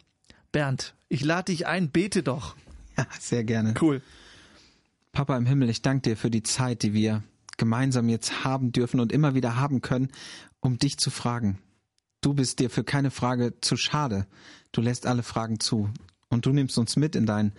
Bernd, 0.57 0.95
ich 1.11 1.23
lade 1.23 1.53
dich 1.53 1.67
ein, 1.67 1.91
bete 1.91 2.23
doch. 2.23 2.57
Ja, 2.97 3.07
sehr 3.21 3.45
gerne. 3.45 3.75
Cool. 3.79 4.01
Papa 5.13 5.37
im 5.37 5.45
Himmel, 5.45 5.69
ich 5.69 5.83
danke 5.83 6.09
dir 6.09 6.17
für 6.17 6.31
die 6.31 6.43
Zeit, 6.43 6.83
die 6.83 6.95
wir 6.95 7.23
gemeinsam 7.59 8.09
jetzt 8.09 8.43
haben 8.43 8.73
dürfen 8.73 8.99
und 8.99 9.13
immer 9.13 9.35
wieder 9.35 9.57
haben 9.57 9.83
können, 9.83 10.09
um 10.61 10.79
dich 10.79 10.97
zu 10.97 11.11
fragen. 11.11 11.59
Du 12.23 12.33
bist 12.33 12.59
dir 12.59 12.71
für 12.71 12.85
keine 12.85 13.11
Frage 13.11 13.61
zu 13.61 13.77
schade. 13.77 14.27
Du 14.73 14.81
lässt 14.81 15.07
alle 15.07 15.23
Fragen 15.23 15.61
zu. 15.61 15.91
Und 16.31 16.47
du 16.47 16.55
nimmst 16.55 16.79
uns 16.79 16.97
mit 16.97 17.17
in 17.17 17.27
dein, 17.27 17.53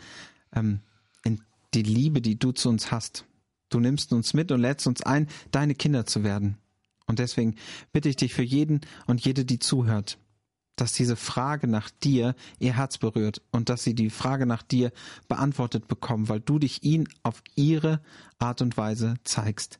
ähm, 0.52 0.80
in 1.24 1.44
die 1.76 1.84
Liebe, 1.84 2.20
die 2.20 2.40
du 2.40 2.52
zu 2.52 2.68
uns 2.68 2.90
hast. 2.90 3.26
Du 3.70 3.80
nimmst 3.80 4.12
uns 4.12 4.34
mit 4.34 4.52
und 4.52 4.60
lädst 4.60 4.88
uns 4.88 5.04
ein, 5.04 5.28
deine 5.52 5.76
Kinder 5.76 6.08
zu 6.08 6.24
werden. 6.24 6.58
Und 7.06 7.20
deswegen 7.20 7.58
bitte 7.92 8.10
ich 8.10 8.16
dich 8.16 8.34
für 8.34 8.42
jeden 8.42 8.82
und 9.06 9.24
jede, 9.24 9.46
die 9.46 9.60
zuhört, 9.60 10.18
dass 10.78 10.94
diese 10.94 11.18
Frage 11.18 11.68
nach 11.68 11.90
dir 11.90 12.36
ihr 12.60 12.78
Herz 12.78 12.98
berührt 12.98 13.42
und 13.52 13.68
dass 13.68 13.84
sie 13.84 13.94
die 13.94 14.10
Frage 14.10 14.46
nach 14.46 14.64
dir 14.64 14.94
beantwortet 15.28 15.88
bekommen, 15.88 16.30
weil 16.30 16.40
du 16.40 16.60
dich 16.60 16.84
ihnen 16.84 17.10
auf 17.24 17.44
ihre 17.56 18.02
Art 18.40 18.62
und 18.62 18.78
Weise 18.78 19.16
zeigst. 19.26 19.80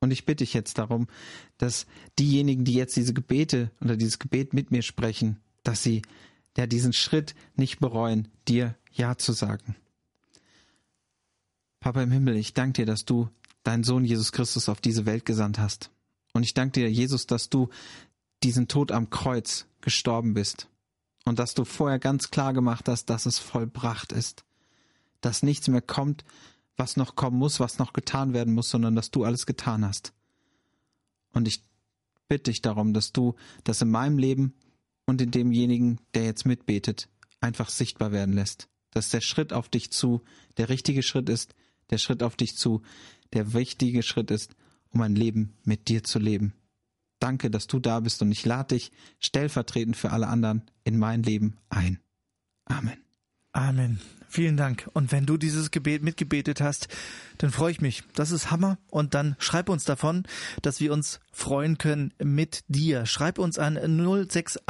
Und 0.00 0.12
ich 0.12 0.24
bitte 0.24 0.44
dich 0.44 0.54
jetzt 0.54 0.78
darum, 0.78 1.08
dass 1.56 1.86
diejenigen, 2.18 2.64
die 2.64 2.74
jetzt 2.74 2.96
diese 2.96 3.14
Gebete 3.14 3.72
oder 3.80 3.96
dieses 3.96 4.20
Gebet 4.20 4.54
mit 4.54 4.70
mir 4.70 4.82
sprechen, 4.82 5.40
dass 5.64 5.82
sie 5.82 6.02
ja 6.56 6.66
diesen 6.66 6.92
Schritt 6.92 7.34
nicht 7.56 7.80
bereuen, 7.80 8.28
dir 8.46 8.76
Ja 8.92 9.16
zu 9.16 9.32
sagen. 9.32 9.76
Papa 11.80 12.02
im 12.02 12.12
Himmel, 12.12 12.36
ich 12.36 12.54
danke 12.54 12.82
dir, 12.82 12.86
dass 12.86 13.04
du 13.04 13.28
deinen 13.64 13.84
Sohn 13.84 14.04
Jesus 14.04 14.32
Christus 14.32 14.68
auf 14.68 14.80
diese 14.80 15.06
Welt 15.06 15.24
gesandt 15.24 15.58
hast. 15.58 15.90
Und 16.32 16.42
ich 16.42 16.54
danke 16.54 16.80
dir, 16.80 16.90
Jesus, 16.90 17.26
dass 17.26 17.48
du 17.48 17.68
diesen 18.42 18.68
Tod 18.68 18.92
am 18.92 19.10
Kreuz 19.10 19.67
gestorben 19.80 20.34
bist 20.34 20.68
und 21.24 21.38
dass 21.38 21.54
du 21.54 21.64
vorher 21.64 21.98
ganz 21.98 22.30
klar 22.30 22.52
gemacht 22.52 22.88
hast, 22.88 23.06
dass 23.06 23.26
es 23.26 23.38
vollbracht 23.38 24.12
ist, 24.12 24.44
dass 25.20 25.42
nichts 25.42 25.68
mehr 25.68 25.82
kommt, 25.82 26.24
was 26.76 26.96
noch 26.96 27.16
kommen 27.16 27.38
muss, 27.38 27.60
was 27.60 27.78
noch 27.78 27.92
getan 27.92 28.32
werden 28.32 28.54
muss, 28.54 28.70
sondern 28.70 28.94
dass 28.94 29.10
du 29.10 29.24
alles 29.24 29.46
getan 29.46 29.84
hast. 29.84 30.12
Und 31.32 31.48
ich 31.48 31.62
bitte 32.28 32.50
dich 32.50 32.62
darum, 32.62 32.94
dass 32.94 33.12
du 33.12 33.34
das 33.64 33.82
in 33.82 33.90
meinem 33.90 34.18
Leben 34.18 34.54
und 35.06 35.20
in 35.20 35.30
demjenigen, 35.30 35.98
der 36.14 36.24
jetzt 36.24 36.46
mitbetet, 36.46 37.08
einfach 37.40 37.68
sichtbar 37.68 38.12
werden 38.12 38.34
lässt. 38.34 38.68
Dass 38.90 39.10
der 39.10 39.20
Schritt 39.20 39.52
auf 39.52 39.68
dich 39.68 39.90
zu 39.90 40.22
der 40.56 40.68
richtige 40.68 41.02
Schritt 41.02 41.28
ist, 41.28 41.54
der 41.90 41.98
Schritt 41.98 42.22
auf 42.22 42.36
dich 42.36 42.56
zu 42.56 42.82
der 43.32 43.52
wichtige 43.52 44.02
Schritt 44.02 44.30
ist, 44.30 44.54
um 44.90 45.00
ein 45.02 45.14
Leben 45.14 45.54
mit 45.64 45.88
dir 45.88 46.02
zu 46.02 46.18
leben. 46.18 46.54
Danke, 47.18 47.50
dass 47.50 47.66
du 47.66 47.78
da 47.78 48.00
bist 48.00 48.22
und 48.22 48.30
ich 48.30 48.44
lade 48.44 48.74
dich 48.76 48.92
stellvertretend 49.18 49.96
für 49.96 50.10
alle 50.10 50.28
anderen 50.28 50.62
in 50.84 50.98
mein 50.98 51.22
Leben 51.22 51.56
ein. 51.68 51.98
Amen. 52.64 52.98
Amen. 53.52 54.00
Vielen 54.30 54.58
Dank. 54.58 54.88
Und 54.92 55.10
wenn 55.10 55.24
du 55.24 55.38
dieses 55.38 55.70
Gebet 55.70 56.02
mitgebetet 56.02 56.60
hast, 56.60 56.88
dann 57.38 57.50
freue 57.50 57.70
ich 57.70 57.80
mich. 57.80 58.02
Das 58.14 58.30
ist 58.30 58.50
Hammer. 58.50 58.76
Und 58.90 59.14
dann 59.14 59.36
schreib 59.38 59.70
uns 59.70 59.84
davon, 59.84 60.24
dass 60.60 60.80
wir 60.80 60.92
uns 60.92 61.18
freuen 61.32 61.78
können 61.78 62.12
mit 62.22 62.62
dir. 62.68 63.06
Schreib 63.06 63.38
uns 63.38 63.58
an 63.58 63.76
061 63.76 64.62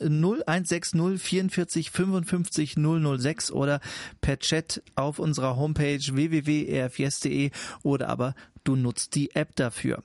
0160 0.00 1.20
44 1.20 1.90
55 1.90 2.76
006 2.76 3.52
oder 3.52 3.80
per 4.22 4.38
Chat 4.38 4.82
auf 4.94 5.18
unserer 5.18 5.56
Homepage 5.56 6.00
www.rfs.de 6.00 7.50
oder 7.82 8.08
aber 8.08 8.34
du 8.64 8.76
nutzt 8.76 9.14
die 9.14 9.34
App 9.34 9.54
dafür. 9.56 10.02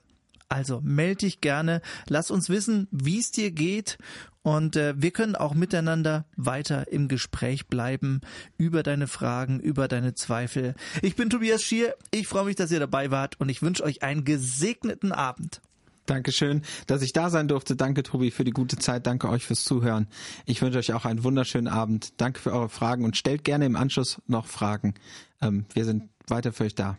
Also 0.48 0.80
melde 0.82 1.26
dich 1.26 1.40
gerne, 1.40 1.82
lass 2.08 2.30
uns 2.30 2.48
wissen, 2.48 2.88
wie 2.90 3.18
es 3.18 3.30
dir 3.30 3.50
geht 3.50 3.98
und 4.42 4.76
äh, 4.76 4.94
wir 4.96 5.10
können 5.10 5.36
auch 5.36 5.52
miteinander 5.52 6.24
weiter 6.36 6.90
im 6.90 7.08
Gespräch 7.08 7.66
bleiben 7.66 8.22
über 8.56 8.82
deine 8.82 9.08
Fragen, 9.08 9.60
über 9.60 9.88
deine 9.88 10.14
Zweifel. 10.14 10.74
Ich 11.02 11.16
bin 11.16 11.28
Tobias 11.28 11.62
Schier, 11.62 11.94
ich 12.10 12.26
freue 12.26 12.46
mich, 12.46 12.56
dass 12.56 12.70
ihr 12.70 12.80
dabei 12.80 13.10
wart 13.10 13.38
und 13.40 13.50
ich 13.50 13.60
wünsche 13.60 13.84
euch 13.84 14.02
einen 14.02 14.24
gesegneten 14.24 15.12
Abend. 15.12 15.60
Dankeschön, 16.06 16.62
dass 16.86 17.02
ich 17.02 17.12
da 17.12 17.28
sein 17.28 17.48
durfte. 17.48 17.76
Danke, 17.76 18.02
Tobi, 18.02 18.30
für 18.30 18.44
die 18.44 18.52
gute 18.52 18.78
Zeit. 18.78 19.06
Danke 19.06 19.28
euch 19.28 19.44
fürs 19.44 19.64
Zuhören. 19.64 20.06
Ich 20.46 20.62
wünsche 20.62 20.78
euch 20.78 20.94
auch 20.94 21.04
einen 21.04 21.22
wunderschönen 21.22 21.68
Abend. 21.68 22.18
Danke 22.18 22.40
für 22.40 22.52
eure 22.52 22.70
Fragen 22.70 23.04
und 23.04 23.18
stellt 23.18 23.44
gerne 23.44 23.66
im 23.66 23.76
Anschluss 23.76 24.22
noch 24.26 24.46
Fragen. 24.46 24.94
Ähm, 25.42 25.66
wir 25.74 25.84
sind 25.84 26.08
weiter 26.26 26.52
für 26.52 26.64
euch 26.64 26.74
da. 26.74 26.96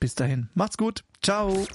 Bis 0.00 0.14
dahin. 0.14 0.48
Macht's 0.54 0.78
gut. 0.78 1.04
Ciao. 1.22 1.66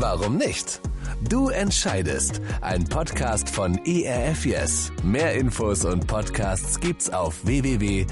Warum 0.00 0.36
nicht? 0.38 0.80
Du 1.28 1.50
entscheidest. 1.50 2.40
Ein 2.62 2.84
Podcast 2.84 3.50
von 3.50 3.78
ERF 3.84 4.46
Yes. 4.46 4.90
Mehr 5.02 5.34
Infos 5.34 5.84
und 5.84 6.06
Podcasts 6.06 6.80
gibt's 6.80 7.10
auf 7.10 7.44
www.erfyes.de. 7.44 8.06